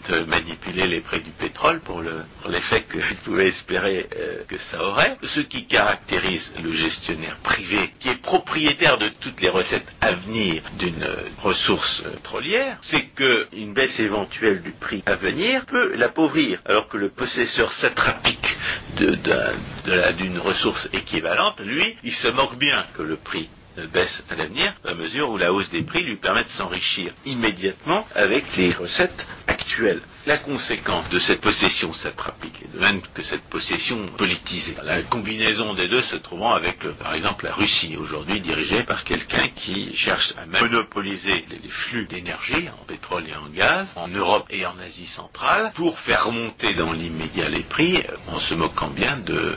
de 0.08 0.20
manipuler 0.24 0.86
les 0.86 1.00
prix 1.00 1.20
du 1.20 1.30
pétrole 1.30 1.80
pour 1.80 2.00
le- 2.00 2.24
l'effet 2.48 2.82
que 2.82 3.00
je 3.00 3.14
pouvais 3.24 3.48
espérer 3.48 4.06
euh, 4.16 4.44
que 4.46 4.56
ça 4.58 4.84
aurait. 4.84 5.16
Ce 5.22 5.40
qui 5.40 5.66
caractérise 5.66 6.52
le 6.62 6.72
gestionnaire 6.72 7.36
privé 7.42 7.92
qui 7.98 8.10
est 8.10 8.20
propriétaire 8.22 8.98
de 8.98 9.08
toutes 9.20 9.40
les 9.40 9.48
recettes 9.48 9.86
à 10.00 10.12
venir 10.12 10.62
d'une 10.78 11.02
euh, 11.02 11.16
ressource 11.38 12.02
euh, 12.06 12.10
pétrolière, 12.10 12.78
c'est 12.82 13.06
qu'une 13.16 13.72
baisse 13.74 13.98
éventuelle 13.98 14.62
du 14.62 14.72
prix 14.72 15.02
à 15.06 15.16
venir 15.16 15.64
peut 15.66 15.94
l'appauvrir, 15.96 16.60
alors 16.66 16.88
que 16.88 16.98
le 16.98 17.08
possesseur 17.10 17.72
satrapique 17.72 18.56
d'une 18.98 20.38
ressource 20.38 20.88
équivalente, 20.92 21.60
lui, 21.60 21.96
il 22.04 22.12
se 22.12 22.28
moque 22.28 22.56
bien 22.58 22.86
que 22.96 23.02
le 23.02 23.16
prix 23.16 23.45
baisse 23.92 24.22
à 24.30 24.34
l'avenir, 24.34 24.72
à 24.84 24.94
mesure 24.94 25.30
où 25.30 25.36
la 25.36 25.52
hausse 25.52 25.70
des 25.70 25.82
prix 25.82 26.02
lui 26.02 26.16
permet 26.16 26.44
de 26.44 26.48
s'enrichir 26.50 27.12
immédiatement 27.24 28.06
avec 28.14 28.56
les 28.56 28.70
recettes 28.70 29.26
actuelles. 29.46 30.02
La 30.26 30.38
conséquence 30.38 31.08
de 31.08 31.20
cette 31.20 31.40
possession 31.40 31.92
satrapique, 31.92 32.60
et 32.60 32.76
de 32.76 32.80
même 32.80 33.00
que 33.14 33.22
cette 33.22 33.44
possession 33.44 34.06
politisée, 34.18 34.74
la 34.82 35.04
combinaison 35.04 35.72
des 35.72 35.86
deux 35.86 36.02
se 36.02 36.16
trouvant 36.16 36.52
avec, 36.52 36.84
euh, 36.84 36.90
par 36.94 37.14
exemple, 37.14 37.44
la 37.44 37.54
Russie, 37.54 37.96
aujourd'hui 37.96 38.40
dirigée 38.40 38.82
par 38.82 39.04
quelqu'un 39.04 39.46
qui 39.54 39.94
cherche 39.94 40.34
à 40.36 40.46
monopoliser 40.46 41.44
les 41.48 41.68
flux 41.68 42.06
d'énergie 42.06 42.68
en 42.68 42.84
pétrole 42.86 43.28
et 43.28 43.36
en 43.36 43.48
gaz, 43.50 43.92
en 43.94 44.08
Europe 44.08 44.46
et 44.50 44.66
en 44.66 44.76
Asie 44.80 45.06
centrale, 45.06 45.70
pour 45.76 45.96
faire 46.00 46.24
remonter 46.24 46.74
dans 46.74 46.90
l'immédiat 46.92 47.48
les 47.48 47.62
prix, 47.62 47.98
euh, 47.98 48.16
en 48.26 48.40
se 48.40 48.54
moquant 48.54 48.90
bien 48.90 49.18
de 49.18 49.56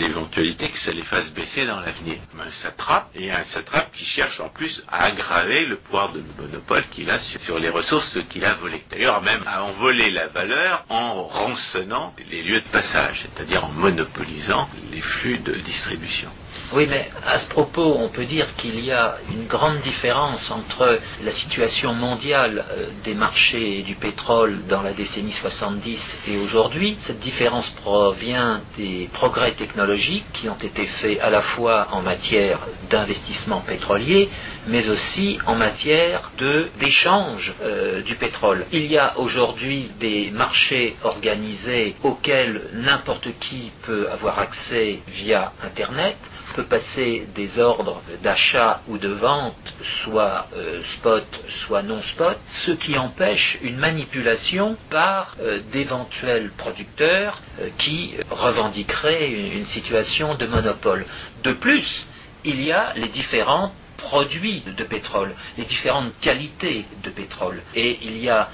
l'éventualité 0.00 0.68
que 0.70 0.78
ça 0.78 0.90
les 0.90 1.02
fasse 1.02 1.32
baisser 1.32 1.64
dans 1.64 1.78
l'avenir. 1.78 2.16
Un 2.44 2.50
satrape, 2.50 3.10
et 3.14 3.30
un 3.30 3.44
satrape 3.44 3.92
qui 3.92 4.04
cherche 4.04 4.40
en 4.40 4.48
plus 4.48 4.82
à 4.88 5.04
aggraver 5.04 5.66
le 5.66 5.76
pouvoir 5.76 6.12
de 6.12 6.24
monopole 6.40 6.84
qu'il 6.90 7.08
a 7.08 7.20
sur, 7.20 7.40
sur 7.40 7.60
les 7.60 7.70
ressources 7.70 8.18
qu'il 8.28 8.44
a 8.44 8.54
volées. 8.54 8.82
D'ailleurs, 8.90 9.22
même 9.22 9.44
à 9.46 9.62
en 9.62 9.70
voler 9.72 10.07
la 10.10 10.28
valeur 10.28 10.84
en 10.88 11.22
rançonnant 11.24 12.14
les 12.30 12.42
lieux 12.42 12.60
de 12.60 12.68
passage, 12.68 13.22
c'est-à-dire 13.22 13.64
en 13.64 13.70
monopolisant 13.70 14.68
les 14.92 15.00
flux 15.00 15.38
de 15.38 15.52
distribution. 15.54 16.30
Oui, 16.70 16.86
mais 16.86 17.08
à 17.26 17.38
ce 17.38 17.48
propos, 17.48 17.96
on 17.96 18.10
peut 18.10 18.26
dire 18.26 18.54
qu'il 18.56 18.84
y 18.84 18.92
a 18.92 19.16
une 19.32 19.46
grande 19.46 19.78
différence 19.80 20.50
entre 20.50 20.98
la 21.24 21.30
situation 21.32 21.94
mondiale 21.94 22.62
euh, 22.70 22.88
des 23.04 23.14
marchés 23.14 23.82
du 23.82 23.94
pétrole 23.94 24.66
dans 24.68 24.82
la 24.82 24.92
décennie 24.92 25.32
70 25.32 25.98
et 26.26 26.36
aujourd'hui. 26.36 26.98
Cette 27.00 27.20
différence 27.20 27.70
provient 27.70 28.60
des 28.76 29.08
progrès 29.14 29.52
technologiques 29.52 30.26
qui 30.34 30.50
ont 30.50 30.58
été 30.62 30.84
faits 30.84 31.18
à 31.20 31.30
la 31.30 31.40
fois 31.40 31.88
en 31.92 32.02
matière 32.02 32.58
d'investissement 32.90 33.60
pétrolier, 33.60 34.28
mais 34.66 34.90
aussi 34.90 35.38
en 35.46 35.54
matière 35.54 36.30
d'échange 36.78 37.54
euh, 37.62 38.02
du 38.02 38.16
pétrole. 38.16 38.66
Il 38.72 38.84
y 38.92 38.98
a 38.98 39.18
aujourd'hui 39.18 39.90
des 39.98 40.30
marchés 40.32 40.96
organisés 41.02 41.94
auxquels 42.02 42.60
n'importe 42.74 43.28
qui 43.40 43.72
peut 43.86 44.10
avoir 44.10 44.38
accès 44.38 44.98
via 45.08 45.52
Internet 45.62 46.16
peut 46.58 46.64
passer 46.64 47.24
des 47.36 47.60
ordres 47.60 48.02
d'achat 48.20 48.80
ou 48.88 48.98
de 48.98 49.10
vente, 49.10 49.54
soit 50.02 50.48
euh, 50.56 50.82
spot, 50.96 51.24
soit 51.48 51.82
non 51.82 52.02
spot, 52.02 52.36
ce 52.50 52.72
qui 52.72 52.98
empêche 52.98 53.58
une 53.62 53.76
manipulation 53.76 54.76
par 54.90 55.36
euh, 55.40 55.60
d'éventuels 55.70 56.50
producteurs 56.56 57.40
euh, 57.60 57.68
qui 57.78 58.16
revendiqueraient 58.28 59.30
une, 59.30 59.66
situation 59.66 60.34
de 60.34 60.46
monopole. 60.46 61.06
De 61.44 61.52
plus, 61.52 62.06
il 62.44 62.60
y 62.60 62.72
a 62.72 62.92
les 62.96 63.08
différents 63.08 63.72
produits 63.96 64.64
de 64.66 64.82
pétrole, 64.82 65.36
les 65.58 65.64
différentes 65.64 66.18
qualités 66.20 66.86
de 67.04 67.10
pétrole. 67.10 67.62
Et 67.76 67.98
il 68.02 68.18
y 68.18 68.30
a 68.30 68.48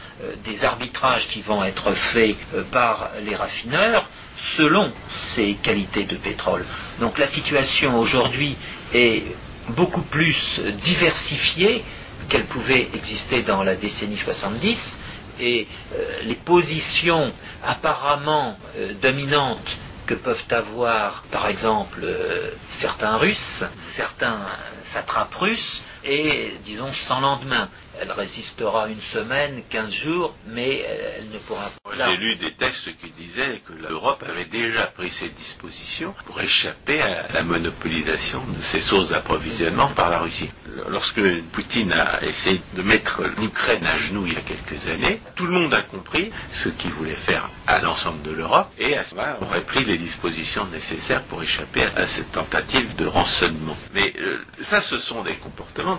des 0.45 0.62
arbitrages 0.64 1.29
qui 1.29 1.40
vont 1.40 1.62
être 1.64 1.93
faits 2.12 2.37
par 2.71 3.11
les 3.23 3.37
raffineurs 3.37 4.09
selon 4.57 4.92
ces 5.09 5.54
qualités 5.54 6.04
de 6.04 6.16
pétrole. 6.16 6.64
Donc 7.00 7.18
la 7.18 7.28
situation 7.28 7.98
aujourd'hui 7.98 8.57
est 8.92 9.22
beaucoup 9.70 10.02
plus 10.02 10.61
diversifiée 10.83 11.85
qu'elle 12.28 12.44
pouvait 12.46 12.88
exister 12.94 13.42
dans 13.42 13.62
la 13.62 13.76
décennie 13.76 14.16
70 14.16 14.98
et 15.40 15.66
euh, 15.94 16.22
les 16.24 16.37
positions 16.37 17.33
apparemment 17.62 18.57
euh, 18.76 18.94
dominantes 19.02 19.76
que 20.07 20.14
peuvent 20.14 20.44
avoir 20.50 21.24
par 21.30 21.48
exemple 21.48 22.00
euh, 22.02 22.50
certains 22.80 23.16
Russes, 23.16 23.64
certains 23.96 24.40
satrapes 24.92 25.35
russes, 25.35 25.83
et 26.05 26.55
disons 26.64 26.93
sans 26.93 27.21
lendemain. 27.21 27.69
Elle 28.01 28.11
résistera 28.11 28.88
une 28.88 29.01
semaine, 29.01 29.62
quinze 29.71 29.93
jours, 29.93 30.35
mais 30.49 30.85
euh, 30.85 31.19
elle 31.19 31.31
ne 31.31 31.38
pourra 31.38 31.71
pas. 31.83 31.90
J'ai 31.97 32.17
lu 32.17 32.35
des 32.37 32.51
textes 32.53 32.90
qui 32.97 33.11
disaient 33.11 33.61
que 33.64 33.73
l'Europe 33.73 34.25
avait 34.29 34.47
déjà 34.47 34.87
pris 34.87 35.11
ses 35.11 35.29
dispositions 35.29 36.12
pour 36.27 36.40
échapper 36.40 37.01
à 37.01 37.33
la 37.33 37.43
monopolisation 37.45 38.43
de 38.49 38.61
ses 38.62 38.81
sources 38.81 39.11
d'approvisionnement 39.11 39.95
par 39.95 40.11
la 40.11 40.19
Russie. 40.19 40.51
Lorsque 40.88 41.21
Poutine 41.53 41.93
a 41.93 42.21
essayé 42.25 42.61
de 42.75 42.83
mettre 42.83 43.23
l'Ukraine 43.38 43.87
à 43.87 43.97
genoux 43.97 44.27
il 44.27 44.33
y 44.33 44.37
a 44.37 44.40
quelques 44.40 44.87
années, 44.88 45.21
tout 45.37 45.47
le 45.47 45.53
monde 45.53 45.73
a 45.73 45.83
compris 45.83 46.33
ce 46.51 46.71
qu'il 46.71 46.90
voulait 46.90 47.14
faire 47.14 47.49
à 47.67 47.81
l'ensemble 47.81 48.23
de 48.23 48.33
l'Europe 48.33 48.71
et 48.77 48.97
à 48.97 49.05
ce 49.05 49.14
aurait 49.14 49.62
pris 49.62 49.85
les 49.85 49.99
dispositions 49.99 50.67
nécessaires 50.67 51.23
pour 51.25 51.43
échapper 51.43 51.85
à 51.85 52.07
cette 52.07 52.33
tentative 52.33 52.97
de 52.97 53.07
rançonnement. 53.07 53.77
Mais 53.95 54.12
euh, 54.19 54.40
ça, 54.62 54.81
ce 54.81 54.99
sont 54.99 55.23
des 55.23 55.37
comportements 55.37 55.93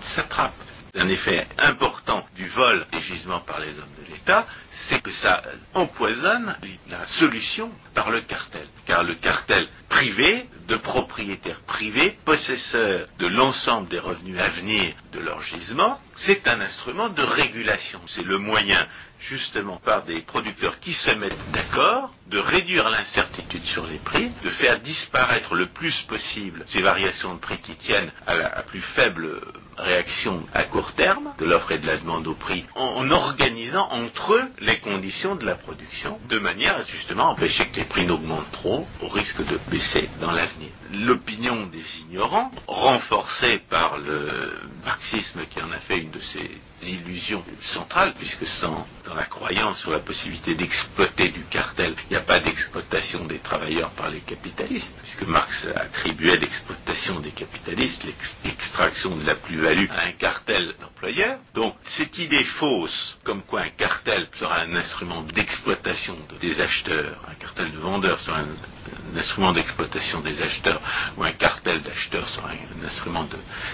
un 0.97 1.09
effet 1.09 1.47
important 1.57 2.25
du 2.35 2.47
vol 2.47 2.85
des 2.91 3.01
gisements 3.01 3.41
par 3.41 3.59
les 3.59 3.77
hommes 3.77 3.95
de 4.01 4.13
l'État, 4.13 4.47
c'est 4.71 5.01
que 5.01 5.11
ça 5.11 5.41
empoisonne 5.73 6.55
la 6.89 7.05
solution 7.05 7.71
par 7.93 8.11
le 8.11 8.21
cartel. 8.21 8.67
Car 8.85 9.03
le 9.03 9.15
cartel 9.15 9.67
privé, 9.89 10.47
de 10.67 10.77
propriétaires 10.77 11.61
privés, 11.67 12.17
possesseurs 12.25 13.05
de 13.19 13.27
l'ensemble 13.27 13.87
des 13.89 13.99
revenus 13.99 14.39
à 14.39 14.49
venir 14.49 14.93
de 15.11 15.19
leur 15.19 15.41
gisement, 15.41 15.99
c'est 16.15 16.47
un 16.47 16.59
instrument 16.61 17.09
de 17.09 17.21
régulation. 17.21 18.01
C'est 18.07 18.23
le 18.23 18.37
moyen 18.37 18.87
justement 19.19 19.77
par 19.77 20.03
des 20.03 20.21
producteurs 20.21 20.79
qui 20.79 20.93
se 20.93 21.11
mettent 21.11 21.51
d'accord, 21.51 22.13
de 22.27 22.37
réduire 22.37 22.89
l'incertitude 22.89 23.63
sur 23.63 23.87
les 23.87 23.97
prix, 23.97 24.31
de 24.43 24.49
faire 24.51 24.79
disparaître 24.79 25.55
le 25.55 25.67
plus 25.67 26.01
possible 26.03 26.63
ces 26.67 26.81
variations 26.81 27.33
de 27.33 27.39
prix 27.39 27.57
qui 27.59 27.75
tiennent 27.75 28.11
à 28.27 28.35
la 28.35 28.49
plus 28.63 28.81
faible 28.81 29.41
réaction 29.77 30.43
à 30.53 30.63
court 30.63 30.93
terme 30.93 31.33
de 31.37 31.45
l'offre 31.45 31.71
et 31.71 31.79
de 31.79 31.87
la 31.87 31.97
demande 31.97 32.27
au 32.27 32.33
prix, 32.33 32.65
en, 32.75 33.09
organisant 33.11 33.87
entre 33.91 34.33
eux 34.33 34.51
les 34.59 34.79
conditions 34.79 35.35
de 35.35 35.45
la 35.45 35.55
production, 35.55 36.19
de 36.29 36.39
manière 36.39 36.77
à 36.77 36.83
justement 36.83 37.31
empêcher 37.31 37.67
que 37.67 37.77
les 37.77 37.85
prix 37.85 38.05
n'augmentent 38.05 38.51
trop, 38.51 38.87
au 39.01 39.07
risque 39.07 39.45
de 39.45 39.59
baisser 39.69 40.09
dans 40.21 40.31
l'avenir. 40.31 40.69
L'opinion 40.93 41.67
des 41.67 41.83
ignorants, 42.01 42.51
renforcée 42.67 43.59
par 43.69 43.97
le 43.97 44.53
marxisme 44.85 45.41
qui 45.49 45.61
en 45.61 45.71
a 45.71 45.79
fait 45.79 45.99
une 45.99 46.11
de 46.11 46.19
ses 46.19 46.49
illusions 46.83 47.43
centrales, 47.61 48.13
puisque 48.17 48.45
sans 48.45 48.85
dans 49.05 49.13
la 49.13 49.25
croyance 49.25 49.79
sur 49.79 49.91
la 49.91 49.99
possibilité 49.99 50.55
d'exploiter 50.55 51.29
du 51.29 51.43
cartel, 51.45 51.95
il 52.09 52.13
n'y 52.13 52.17
a 52.17 52.21
pas 52.21 52.39
d'exploitation 52.39 53.25
des 53.25 53.39
travailleurs 53.39 53.91
par 53.91 54.09
les 54.09 54.21
capitalistes, 54.21 54.95
puisque 55.01 55.23
Marx 55.23 55.67
attribuait 55.75 56.37
l'exploitation 56.37 57.19
des 57.19 57.31
capitalistes, 57.31 58.05
l'extraction 58.43 59.15
de 59.15 59.25
la 59.25 59.35
à 59.65 60.05
un 60.05 60.11
cartel 60.11 60.75
d'employeurs. 60.79 61.39
Donc 61.55 61.75
cette 61.85 62.17
idée 62.19 62.43
fausse, 62.43 63.17
comme 63.23 63.41
quoi 63.41 63.61
un 63.61 63.69
cartel 63.69 64.27
sera 64.37 64.59
un 64.59 64.75
instrument 64.75 65.23
d'exploitation 65.23 66.15
des 66.39 66.61
acheteurs, 66.61 67.17
un 67.27 67.33
cartel 67.33 67.71
de 67.71 67.77
vendeurs 67.77 68.19
sera 68.19 68.39
un, 68.39 69.17
instrument 69.17 69.53
d'exploitation 69.53 70.21
des 70.21 70.39
acheteurs, 70.41 70.79
ou 71.17 71.23
un 71.23 71.31
cartel 71.31 71.81
d'acheteurs 71.81 72.27
sera 72.27 72.49
un, 72.49 72.85
instrument 72.85 73.25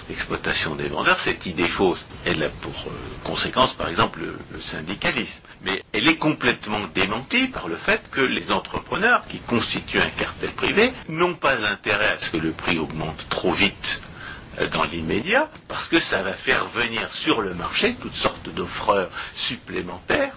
d'exploitation 0.08 0.75
des 0.75 0.88
vendeurs, 0.88 1.19
cette 1.19 1.45
idée 1.45 1.67
fausse, 1.67 2.04
elle 2.25 2.41
a 2.43 2.49
pour 2.49 2.86
euh, 2.88 2.91
conséquence, 3.25 3.73
par 3.73 3.89
exemple, 3.89 4.21
le 4.21 4.62
syndicalisme. 4.62 5.41
Mais 5.63 5.82
elle 5.91 6.08
est 6.08 6.17
complètement 6.17 6.88
démentie 6.95 7.47
par 7.47 7.67
le 7.67 7.75
fait 7.75 8.01
que 8.12 8.21
les 8.21 8.49
entrepreneurs 8.49 9.25
qui 9.27 9.39
constituent 9.39 9.99
un 9.99 10.12
cartel 10.12 10.51
privé 10.51 10.93
n'ont 11.10 11.36
pas 11.36 11.65
intérêt 11.65 12.13
à 12.13 12.19
ce 12.19 12.30
que 12.30 12.38
le 12.38 12.51
prix 12.51 12.77
augmente 12.77 13.25
trop 13.30 13.54
vite 13.54 14.01
dans 14.71 14.83
l'immédiat, 14.83 15.49
parce 15.67 15.87
que 15.87 15.99
ça 15.99 16.21
va 16.23 16.33
faire 16.33 16.67
venir 16.69 17.11
sur 17.13 17.41
le 17.41 17.53
marché 17.53 17.95
toutes 18.01 18.15
sortes 18.15 18.49
d'offreurs 18.49 19.09
supplémentaires 19.35 20.35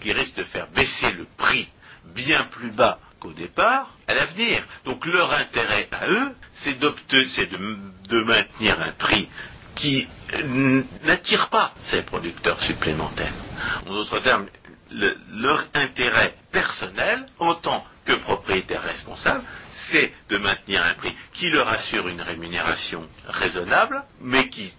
qui 0.00 0.12
risquent 0.12 0.36
de 0.36 0.44
faire 0.44 0.68
baisser 0.68 1.12
le 1.12 1.26
prix 1.36 1.68
bien 2.14 2.44
plus 2.44 2.70
bas 2.70 2.98
qu'au 3.18 3.32
départ 3.32 3.90
à 4.06 4.14
l'avenir. 4.14 4.64
Donc 4.84 5.04
leur 5.06 5.32
intérêt 5.32 5.88
à 5.92 6.08
eux, 6.08 6.32
c'est 6.54 6.78
de, 6.78 6.94
de 8.08 8.22
maintenir 8.22 8.80
un 8.80 8.92
prix 8.92 9.28
qui 9.74 10.08
n'attire 11.04 11.48
pas 11.48 11.72
ces 11.82 12.02
producteurs 12.02 12.62
supplémentaires. 12.62 13.32
En 13.86 13.90
d'autres 13.90 14.20
termes, 14.20 14.46
leur 15.32 15.66
intérêt 15.74 16.34
personnel 16.50 17.26
en 17.38 17.54
tant 17.54 17.84
que 18.04 18.14
propriétaire 18.14 18.82
responsable, 18.82 19.44
c'est 19.90 20.12
de 20.28 20.38
maintenir 20.38 20.84
un 20.84 20.94
prix 20.94 21.14
qui 21.32 21.50
leur 21.50 21.68
assure 21.68 22.08
une 22.08 22.20
rémunération 22.20 23.08
raisonnable, 23.26 24.02
mais 24.20 24.48
qui, 24.48 24.72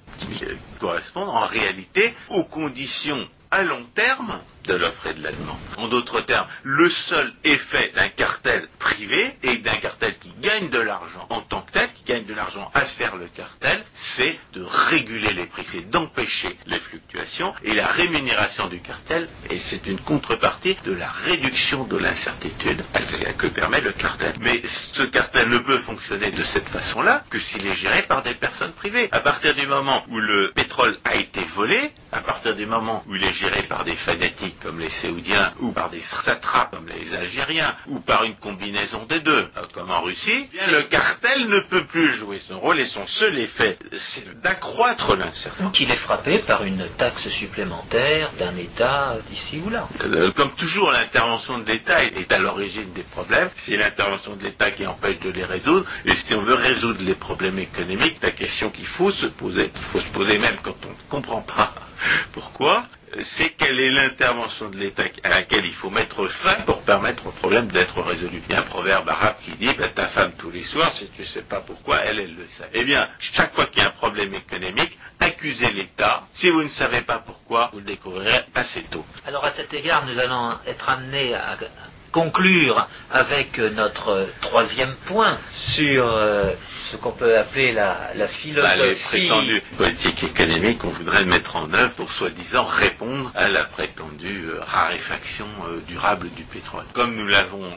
correspond 0.80 1.28
en 1.28 1.46
réalité 1.48 2.14
aux 2.30 2.46
conditions 2.46 3.28
à 3.50 3.64
long 3.64 3.86
terme 3.96 4.42
de 4.66 4.74
l'offre 4.74 5.08
et 5.08 5.14
de 5.14 5.24
la 5.24 5.32
demande. 5.32 5.58
En 5.78 5.88
d'autres 5.88 6.22
termes, 6.22 6.48
le 6.64 6.90
seul 6.90 7.34
effet 7.44 7.92
d'un 7.96 8.10
cartel 8.10 8.68
privé 8.80 9.36
et 9.44 9.58
d'un 9.58 9.76
cartel 9.76 10.18
qui 10.20 10.32
gagne 10.42 10.70
de 10.70 10.80
l'argent 10.80 11.26
en 11.30 11.42
tant 11.42 11.62
que 11.62 11.72
tel, 11.72 11.90
qui 11.94 12.04
gagne 12.04 12.26
de 12.26 12.34
l'argent 12.34 12.70
à 12.74 12.86
faire 12.86 13.16
le 13.16 13.28
cartel, 13.28 13.84
c'est 13.94 14.38
de 14.54 14.64
réguler 14.64 15.34
les 15.34 15.46
prix, 15.46 15.66
c'est 15.72 15.90
d'empêcher 15.90 16.56
les 16.68 16.80
fluctuations 16.80 17.54
et 17.64 17.74
la 17.74 17.88
rémunération 17.88 18.68
du 18.68 18.80
cartel, 18.82 19.28
et 19.50 19.60
c'est 19.60 19.86
une 19.88 20.00
contrepartie 20.00 20.78
de 20.86 20.94
la 20.94 21.10
réduction 21.10 21.86
de 21.86 21.98
l'incertitude 21.98 22.84
que 23.38 23.48
permet 23.48 23.82
le 23.82 23.92
cartel. 23.92 24.34
Mais 24.40 24.62
ce 24.66 25.04
cartel 25.04 25.50
ne 25.50 25.60
peut 25.60 25.80
fonctionner 25.80 26.32
de 26.32 26.44
cette 26.44 26.70
façon-là 26.70 27.24
que 27.30 27.40
s'il 27.40 27.66
est 27.66 27.76
géré 27.76 28.04
par 28.04 28.24
des 28.24 28.36
personnes 28.36 28.74
privées. 28.74 29.10
À 29.12 29.22
partir 29.22 29.56
du 29.56 29.66
moment 29.68 30.04
où 30.10 30.20
le 30.20 30.52
pétrole 30.54 30.98
a 31.04 31.16
été 31.16 31.42
volé, 31.56 31.92
à 32.12 32.22
partir 32.22 32.56
du 32.56 32.66
moment 32.66 33.04
où 33.08 33.16
il 33.16 33.24
est 33.24 33.34
géré 33.34 33.64
par 33.64 33.84
des 33.84 33.96
fanatiques 33.96 34.51
comme 34.62 34.80
les 34.80 34.90
Séoudiens 34.90 35.54
ou 35.60 35.72
par 35.72 35.90
des 35.90 36.02
satrapes 36.02 36.72
comme 36.72 36.88
les 36.88 37.14
Algériens 37.14 37.76
ou 37.88 38.00
par 38.00 38.24
une 38.24 38.36
combinaison 38.36 39.06
des 39.06 39.20
deux, 39.20 39.50
euh, 39.58 39.62
comme 39.74 39.92
en 39.92 40.02
Russie, 40.02 40.48
eh 40.54 40.58
bien 40.58 40.68
le 40.68 40.84
cartel 40.84 41.48
ne 41.48 41.60
peut 41.62 41.86
plus 41.86 42.14
jouer 42.16 42.40
son 42.40 42.60
rôle 42.60 42.80
et 42.80 42.86
son 42.86 43.06
seul 43.08 43.38
effet, 43.40 43.78
c'est 43.98 44.42
d'accroître 44.42 45.16
l'incertitude. 45.16 45.66
Donc 45.66 45.80
il 45.80 45.92
est 45.92 45.98
frappé 45.98 46.40
par 46.40 46.64
une 46.64 46.88
taxe 46.98 47.28
supplémentaire 47.30 48.32
d'un 48.40 48.56
État 48.56 49.18
d'ici 49.30 49.62
ou 49.66 49.70
là. 49.70 49.88
Euh, 50.02 50.32
comme 50.32 50.52
toujours, 50.56 50.92
l'intervention 50.92 51.60
de 51.60 51.66
l'État 51.66 52.04
est 52.04 52.32
à 52.32 52.40
l'origine 52.40 52.92
des 52.94 53.04
problèmes. 53.04 53.50
C'est 53.66 53.78
l'intervention 53.78 54.36
de 54.36 54.44
l'État 54.44 54.72
qui 54.72 54.86
empêche 54.86 55.20
de 55.20 55.30
les 55.30 55.46
résoudre. 55.46 55.86
Et 56.06 56.16
si 56.16 56.34
on 56.34 56.42
veut 56.42 56.56
résoudre 56.56 57.02
les 57.02 57.16
problèmes 57.16 57.60
économiques, 57.60 58.18
la 58.22 58.32
question 58.32 58.70
qu'il 58.70 58.88
faut 58.88 59.12
se 59.12 59.28
poser, 59.28 59.70
qu'il 59.70 59.86
faut 59.86 60.00
se 60.00 60.12
poser 60.12 60.38
même 60.38 60.58
quand 60.64 60.76
on 60.86 60.90
ne 60.90 61.10
comprend 61.10 61.42
pas 61.42 61.74
pourquoi 62.34 62.86
c'est 63.24 63.50
quelle 63.52 63.80
est 63.80 63.92
l'intervention 63.92 64.70
de 64.70 64.78
l'État 64.78 65.04
à 65.24 65.30
laquelle 65.30 65.66
il 65.66 65.74
faut 65.74 65.90
mettre 65.90 66.26
fin 66.28 66.62
pour 66.66 66.82
permettre 66.84 67.28
au 67.28 67.32
problème 67.32 67.68
d'être 67.68 68.02
résolu. 68.02 68.42
Il 68.48 68.54
y 68.54 68.56
a 68.56 68.62
un 68.62 68.64
proverbe 68.64 69.10
arabe 69.10 69.36
qui 69.44 69.52
dit 69.52 69.74
ben, 69.78 69.92
ta 69.94 70.08
femme 70.08 70.34
tous 70.38 70.52
les 70.52 70.64
soirs, 70.64 70.94
si 70.94 71.10
tu 71.10 71.22
ne 71.22 71.28
sais 71.28 71.42
pas 71.44 71.62
pourquoi, 71.62 72.00
elle, 72.00 72.20
elle 72.20 72.36
le 72.36 72.48
sait. 72.48 72.70
Eh 72.74 72.84
bien, 72.84 73.10
chaque 73.20 73.54
fois 73.54 73.68
qu'il 73.68 73.82
y 73.82 73.86
a 73.86 73.90
un 73.90 73.92
problème 73.92 74.34
économique, 74.34 74.98
accusez 75.20 75.72
l'État. 75.72 76.24
Si 76.32 76.50
vous 76.50 76.64
ne 76.64 76.70
savez 76.70 77.02
pas 77.02 77.20
pourquoi, 77.20 77.70
vous 77.74 77.80
le 77.80 77.86
découvrirez 77.86 78.44
assez 78.56 78.84
tôt. 78.84 79.06
Alors 79.26 79.46
à 79.46 79.52
cet 79.52 79.74
égard, 79.74 80.06
nous 80.06 80.18
allons 80.18 80.58
être 80.66 80.90
amenés 80.90 81.34
à 81.34 81.58
conclure 82.12 82.88
avec 83.10 83.58
notre 83.58 84.28
troisième 84.42 84.96
point 85.08 85.38
sur 85.76 86.08
euh, 86.08 86.52
ce 86.92 86.98
qu'on 86.98 87.12
peut 87.12 87.38
appeler 87.38 87.72
la, 87.72 88.12
la 88.16 88.28
philosophie. 88.28 88.78
Bah, 88.78 88.86
les 88.86 88.96
prétendues 88.96 89.62
politiques 89.78 90.24
économiques 90.24 90.80
qu'on 90.80 90.90
voudrait 90.90 91.26
mettre 91.26 91.56
en 91.56 91.74
œuvre 91.74 91.94
pour 91.96 92.12
soi-disant 92.12 92.66
répondre 92.66 93.32
à 93.36 93.48
la 93.48 93.66
prétendue 93.66 94.50
euh, 94.50 94.60
raréfaction 94.62 95.48
euh, 95.68 95.80
durable 95.88 96.30
du 96.32 96.44
pétrole. 96.44 96.86
Comme 96.94 97.16
nous 97.16 97.28
l'avons, 97.28 97.70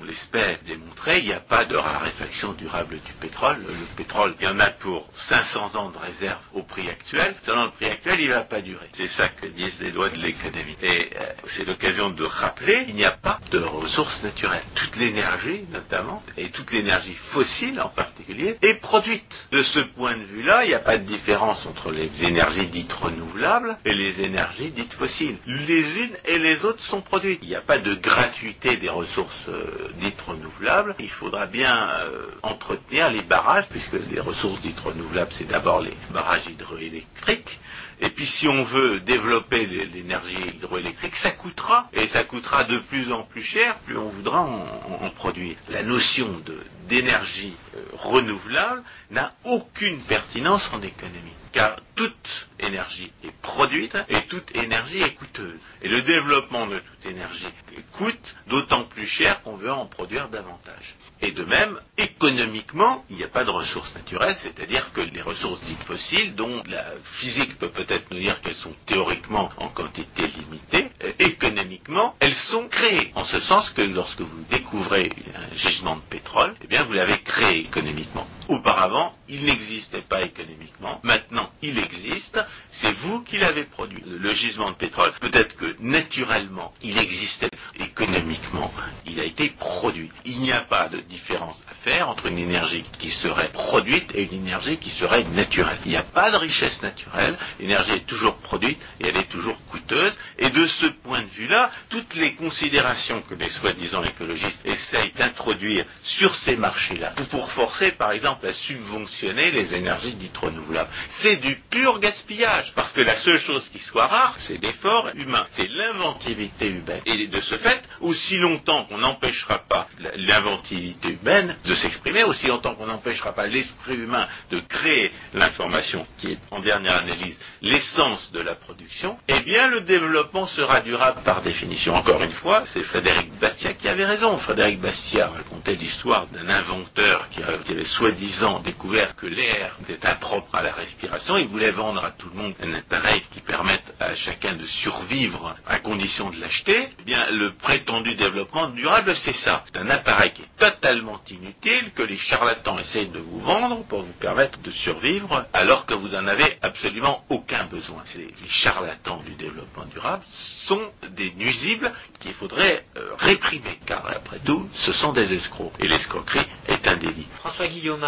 on 0.00 0.04
l'espère, 0.04 0.58
démontré, 0.66 1.18
il 1.18 1.26
n'y 1.26 1.32
a 1.32 1.40
pas 1.40 1.64
de 1.64 1.76
raréfaction 1.76 2.52
durable 2.52 2.96
du 3.04 3.12
pétrole. 3.20 3.58
Le 3.66 3.96
pétrole, 3.96 4.34
il 4.40 4.44
y 4.44 4.48
en 4.48 4.58
a 4.58 4.70
pour 4.70 5.08
500 5.28 5.76
ans 5.76 5.90
de 5.90 5.98
réserve 5.98 6.40
au 6.54 6.62
prix 6.62 6.88
actuel. 6.88 7.34
Selon 7.44 7.64
le 7.66 7.70
prix 7.70 7.86
actuel, 7.86 8.20
il 8.20 8.28
ne 8.28 8.34
va 8.34 8.42
pas 8.42 8.60
durer. 8.60 8.88
C'est 8.92 9.08
ça 9.08 9.28
que 9.28 9.46
disent 9.46 9.80
les 9.80 9.90
lois 9.90 10.10
de 10.10 10.18
l'économie. 10.18 10.76
Et 10.82 11.10
c'est 11.46 11.66
l'occasion 11.66 12.10
de 12.10 12.24
rappeler, 12.24 12.84
il 12.88 12.94
n'y 12.94 13.04
a 13.04 13.12
pas 13.12 13.38
de 13.50 13.61
ressources 13.64 14.22
naturelles. 14.22 14.62
Toute 14.74 14.96
l'énergie, 14.96 15.64
notamment, 15.72 16.22
et 16.36 16.50
toute 16.50 16.72
l'énergie 16.72 17.14
fossile 17.32 17.80
en 17.80 17.88
particulier, 17.88 18.56
est 18.62 18.80
produite. 18.80 19.48
De 19.52 19.62
ce 19.62 19.80
point 19.80 20.16
de 20.16 20.24
vue-là, 20.24 20.64
il 20.64 20.68
n'y 20.68 20.74
a 20.74 20.80
pas 20.80 20.98
de 20.98 21.04
différence 21.04 21.66
entre 21.66 21.90
les 21.90 22.10
énergies 22.24 22.68
dites 22.68 22.92
renouvelables 22.92 23.76
et 23.84 23.94
les 23.94 24.22
énergies 24.22 24.72
dites 24.72 24.94
fossiles. 24.94 25.36
Les 25.46 25.80
unes 26.04 26.16
et 26.24 26.38
les 26.38 26.64
autres 26.64 26.82
sont 26.82 27.00
produites. 27.00 27.40
Il 27.42 27.48
n'y 27.48 27.56
a 27.56 27.60
pas 27.60 27.78
de 27.78 27.94
gratuité 27.94 28.76
des 28.76 28.88
ressources 28.88 29.48
euh, 29.48 29.88
dites 30.00 30.20
renouvelables. 30.20 30.94
Il 30.98 31.10
faudra 31.10 31.46
bien 31.46 31.90
euh, 31.90 32.26
entretenir 32.42 33.10
les 33.10 33.22
barrages, 33.22 33.66
puisque 33.70 33.96
les 34.10 34.20
ressources 34.20 34.60
dites 34.60 34.80
renouvelables, 34.80 35.32
c'est 35.32 35.48
d'abord 35.48 35.80
les 35.80 35.96
barrages 36.12 36.46
hydroélectriques. 36.46 37.58
Et 38.02 38.10
puis 38.10 38.26
si 38.26 38.48
on 38.48 38.64
veut 38.64 38.98
développer 39.00 39.64
l'énergie 39.66 40.56
hydroélectrique, 40.56 41.14
ça 41.14 41.30
coûtera. 41.30 41.88
Et 41.92 42.08
ça 42.08 42.24
coûtera 42.24 42.64
de 42.64 42.78
plus 42.78 43.12
en 43.12 43.22
plus 43.22 43.42
cher, 43.42 43.76
plus 43.86 43.96
on 43.96 44.08
voudra 44.08 44.40
en, 44.40 45.10
produire. 45.10 45.56
La 45.68 45.84
notion 45.84 46.42
d'énergie 46.88 47.54
euh, 47.76 47.84
renouvelable 47.92 48.82
n'a 49.12 49.30
aucune 49.44 50.00
pertinence 50.00 50.68
en 50.72 50.82
économie. 50.82 51.32
Car 51.52 51.76
toute 51.94 52.48
énergie 52.58 53.12
est 53.22 53.36
produite 53.42 53.96
et 54.08 54.22
toute 54.28 54.54
énergie 54.56 55.02
est 55.02 55.14
coûteuse. 55.14 55.60
Et 55.82 55.88
le 55.88 56.02
développement 56.02 56.66
de 56.66 56.78
toute 56.78 57.06
énergie 57.06 57.46
coûte 57.92 58.34
d'autant 58.46 58.84
plus 58.84 59.06
cher 59.06 59.42
qu'on 59.42 59.56
veut 59.56 59.72
en 59.72 59.86
produire 59.86 60.28
davantage. 60.28 60.94
Et 61.20 61.32
de 61.32 61.44
même, 61.44 61.78
économiquement, 61.98 63.04
il 63.10 63.16
n'y 63.16 63.24
a 63.24 63.28
pas 63.28 63.44
de 63.44 63.50
ressources 63.50 63.94
naturelles, 63.94 64.36
c'est-à-dire 64.42 64.90
que 64.92 65.02
les 65.02 65.22
ressources 65.22 65.60
dites 65.64 65.82
fossiles, 65.84 66.34
dont 66.34 66.62
la 66.66 66.84
physique 67.20 67.58
peut 67.58 67.70
peut-être 67.70 68.10
nous 68.10 68.18
dire 68.18 68.40
qu'elles 68.40 68.54
sont 68.54 68.74
théoriquement 68.86 69.50
en 69.58 69.68
quantité 69.68 70.26
limitée, 70.26 70.88
économiquement, 71.18 72.16
elles 72.20 72.34
sont 72.34 72.68
créées. 72.68 73.12
En 73.14 73.24
ce 73.24 73.40
sens 73.40 73.70
que 73.70 73.82
lorsque 73.82 74.20
vous 74.20 74.44
découvrez 74.50 75.10
un 75.34 75.54
gisement 75.54 75.96
de 75.96 76.02
pétrole, 76.10 76.54
eh 76.62 76.66
bien 76.66 76.84
vous 76.84 76.92
l'avez 76.92 77.18
créé 77.22 77.60
économiquement. 77.60 78.26
Auparavant, 78.48 79.14
il 79.28 79.44
n'existait 79.44 80.02
pas 80.02 80.22
économiquement. 80.22 81.00
Maintenant, 81.02 81.41
il 81.62 81.78
existe. 81.78 82.38
C'est 82.72 82.92
vous 82.92 83.22
qui 83.22 83.38
l'avez 83.38 83.64
produit. 83.64 84.02
Le 84.06 84.34
gisement 84.34 84.70
de 84.70 84.76
pétrole, 84.76 85.12
peut-être 85.20 85.56
que 85.56 85.76
naturellement, 85.80 86.72
il 86.82 86.98
existait 86.98 87.50
économiquement. 87.78 88.72
Il 89.06 89.20
a 89.20 89.24
été 89.24 89.50
produit. 89.50 90.10
Il 90.24 90.40
n'y 90.40 90.52
a 90.52 90.62
pas 90.62 90.88
de 90.88 91.00
différence 91.00 91.62
à 91.70 91.74
faire 91.82 92.08
entre 92.08 92.26
une 92.26 92.38
énergie 92.38 92.84
qui 92.98 93.10
serait 93.10 93.50
produite 93.52 94.14
et 94.14 94.24
une 94.24 94.46
énergie 94.46 94.78
qui 94.78 94.90
serait 94.90 95.24
naturelle. 95.24 95.78
Il 95.84 95.90
n'y 95.90 95.96
a 95.96 96.02
pas 96.02 96.30
de 96.30 96.36
richesse 96.36 96.80
naturelle. 96.82 97.36
L'énergie 97.58 97.92
est 97.92 98.06
toujours 98.06 98.36
produite 98.38 98.78
et 99.00 99.08
elle 99.08 99.16
est 99.16 99.30
toujours 99.30 99.58
coûteuse. 99.70 100.16
Et 100.38 100.50
de 100.50 100.66
ce 100.66 100.86
point 100.86 101.22
de 101.22 101.28
vue-là, 101.28 101.70
toutes 101.88 102.14
les 102.14 102.34
considérations 102.34 103.22
que 103.22 103.34
les 103.34 103.50
soi-disant 103.50 104.02
écologistes 104.04 104.60
essayent 104.64 105.12
d'introduire 105.12 105.84
sur 106.02 106.34
ces 106.34 106.56
marchés-là, 106.56 107.12
pour 107.30 107.50
forcer, 107.52 107.92
par 107.92 108.12
exemple, 108.12 108.46
à 108.46 108.52
subventionner 108.52 109.50
les 109.50 109.74
énergies 109.74 110.14
dites 110.14 110.36
renouvelables, 110.36 110.90
du 111.36 111.56
pur 111.70 111.98
gaspillage. 111.98 112.72
Parce 112.74 112.92
que 112.92 113.00
la 113.00 113.16
seule 113.16 113.38
chose 113.38 113.68
qui 113.72 113.78
soit 113.78 114.06
rare, 114.06 114.36
c'est 114.40 114.60
l'effort 114.62 115.10
humain, 115.14 115.46
c'est 115.56 115.68
l'inventivité 115.68 116.68
humaine. 116.68 117.02
Et 117.06 117.26
de 117.26 117.40
ce 117.40 117.56
fait, 117.56 117.82
aussi 118.00 118.38
longtemps 118.38 118.84
qu'on 118.86 118.98
n'empêchera 118.98 119.58
pas 119.58 119.88
l'inventivité 120.16 121.18
humaine 121.20 121.56
de 121.64 121.74
s'exprimer, 121.74 122.24
aussi 122.24 122.46
longtemps 122.46 122.74
qu'on 122.74 122.86
n'empêchera 122.86 123.32
pas 123.32 123.46
l'esprit 123.46 123.96
humain 123.96 124.26
de 124.50 124.60
créer 124.60 125.12
l'information, 125.34 126.06
qui 126.18 126.32
est 126.32 126.38
en 126.50 126.60
dernière 126.60 126.96
analyse 126.96 127.38
l'essence 127.62 128.32
de 128.32 128.40
la 128.40 128.54
production, 128.54 129.16
eh 129.28 129.40
bien 129.40 129.68
le 129.68 129.82
développement 129.82 130.46
sera 130.46 130.80
durable 130.80 131.22
par 131.24 131.42
définition. 131.42 131.94
Encore 131.94 132.22
une 132.22 132.32
fois, 132.32 132.64
c'est 132.72 132.82
Frédéric 132.82 133.32
Bastiat 133.38 133.74
qui 133.74 133.88
avait 133.88 134.04
raison. 134.04 134.36
Frédéric 134.38 134.80
Bastiat 134.80 135.28
racontait 135.28 135.74
l'histoire 135.74 136.26
d'un 136.26 136.48
inventeur 136.48 137.28
qui 137.30 137.42
avait 137.42 137.84
soi-disant 137.84 138.60
découvert 138.60 139.14
que 139.16 139.26
l'air 139.26 139.76
était 139.88 140.06
impropre 140.06 140.54
à 140.54 140.62
la 140.62 140.72
respiration. 140.72 141.21
Il 141.28 141.46
voulait 141.48 141.70
vendre 141.70 142.04
à 142.04 142.10
tout 142.10 142.28
le 142.28 142.34
monde 142.34 142.54
un 142.60 142.74
appareil 142.74 143.22
qui 143.32 143.40
permette 143.40 143.94
à 144.00 144.14
chacun 144.16 144.54
de 144.54 144.66
survivre 144.66 145.54
à 145.66 145.78
condition 145.78 146.30
de 146.30 146.40
l'acheter. 146.40 146.88
Eh 146.98 147.02
bien, 147.04 147.30
le 147.30 147.52
prétendu 147.52 148.14
développement 148.16 148.68
durable, 148.70 149.14
c'est 149.16 149.32
ça. 149.32 149.62
C'est 149.66 149.78
un 149.78 149.88
appareil 149.88 150.32
qui 150.32 150.42
est 150.42 150.58
totalement 150.58 151.20
inutile, 151.30 151.92
que 151.94 152.02
les 152.02 152.16
charlatans 152.16 152.76
essayent 152.78 153.08
de 153.08 153.20
vous 153.20 153.38
vendre 153.38 153.84
pour 153.86 154.02
vous 154.02 154.12
permettre 154.14 154.58
de 154.62 154.70
survivre, 154.72 155.46
alors 155.52 155.86
que 155.86 155.94
vous 155.94 156.08
n'en 156.08 156.26
avez 156.26 156.58
absolument 156.60 157.24
aucun 157.28 157.64
besoin. 157.64 158.02
Les 158.16 158.28
charlatans 158.48 159.22
du 159.24 159.34
développement 159.34 159.84
durable 159.86 160.24
sont 160.66 160.90
des 161.10 161.32
nuisibles 161.34 161.92
qu'il 162.20 162.34
faudrait 162.34 162.84
euh, 162.96 163.10
réprimer, 163.18 163.78
car 163.86 164.04
après 164.08 164.40
tout, 164.40 164.68
ce 164.74 164.92
sont 164.92 165.12
des 165.12 165.32
escrocs. 165.32 165.72
Et 165.78 165.86
l'escroquerie 165.86 166.46
est 166.66 166.86
un 166.86 166.96
délit. 166.96 167.26
François 167.38 167.68
Guillaume, 167.68 168.06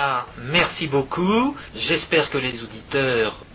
merci 0.50 0.88
beaucoup. 0.88 1.56
J'espère 1.76 2.28
que 2.30 2.38
les 2.38 2.62
auditeurs 2.62 3.03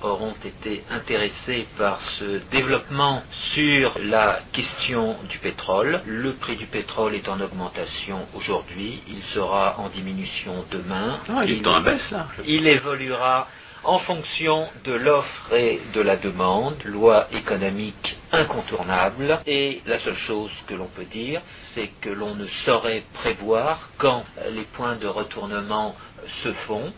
auront 0.02 0.36
été 0.44 0.84
intéressés 0.90 1.68
par 1.78 2.02
ce 2.02 2.40
développement 2.52 3.22
sur 3.54 3.98
la 4.00 4.40
question 4.54 5.16
du 5.30 5.38
pétrole. 5.40 6.02
Le 6.06 6.34
prix 6.34 6.56
du 6.56 6.66
pétrole 6.66 7.16
est 7.16 7.28
en 7.30 7.40
augmentation 7.42 8.20
aujourd'hui, 8.36 9.02
il 9.08 9.22
sera 9.24 9.80
en 9.80 9.90
diminution 9.90 10.66
demain. 10.72 11.20
Non, 11.30 11.42
il 11.42 11.62
est 11.62 11.68
en 11.68 11.82
baisse 11.82 12.12
là. 12.12 12.28
Il 12.46 12.68
évoluera 12.68 13.48
en 13.84 14.00
fonction 14.00 14.68
de 14.84 14.94
l'offre 14.94 15.54
et 15.54 15.80
de 15.94 16.02
la 16.02 16.18
demande, 16.18 16.84
loi 16.84 17.28
économique 17.32 18.18
incontournable. 18.32 19.40
Et 19.46 19.82
la 19.86 20.00
seule 20.00 20.16
chose 20.16 20.52
que 20.68 20.74
l'on 20.74 20.88
peut 20.88 21.06
dire, 21.06 21.42
c'est 21.74 21.90
que 22.02 22.10
l'on 22.10 22.36
ne 22.36 22.48
saurait 22.48 23.04
prévoir 23.14 23.90
quand 23.98 24.24
les 24.52 24.64
points 24.64 24.96
de 24.96 25.08
retournement 25.08 25.96
se 26.44 26.52
font. 26.54 26.92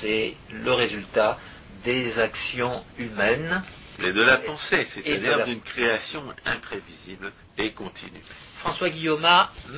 C'est 0.00 0.34
le 0.50 0.72
résultat 0.72 1.36
des 1.84 2.18
actions 2.18 2.84
humaines. 2.98 3.62
Et 4.00 4.12
de 4.12 4.22
la 4.22 4.38
pensée, 4.38 4.86
c'est-à-dire 4.92 5.36
la- 5.38 5.44
d'une 5.44 5.60
création 5.60 6.24
imprévisible 6.44 7.30
et 7.58 7.70
continue. 7.70 8.22
François 8.58 8.88
Guillaume, 8.90 9.20
merci. 9.20 9.76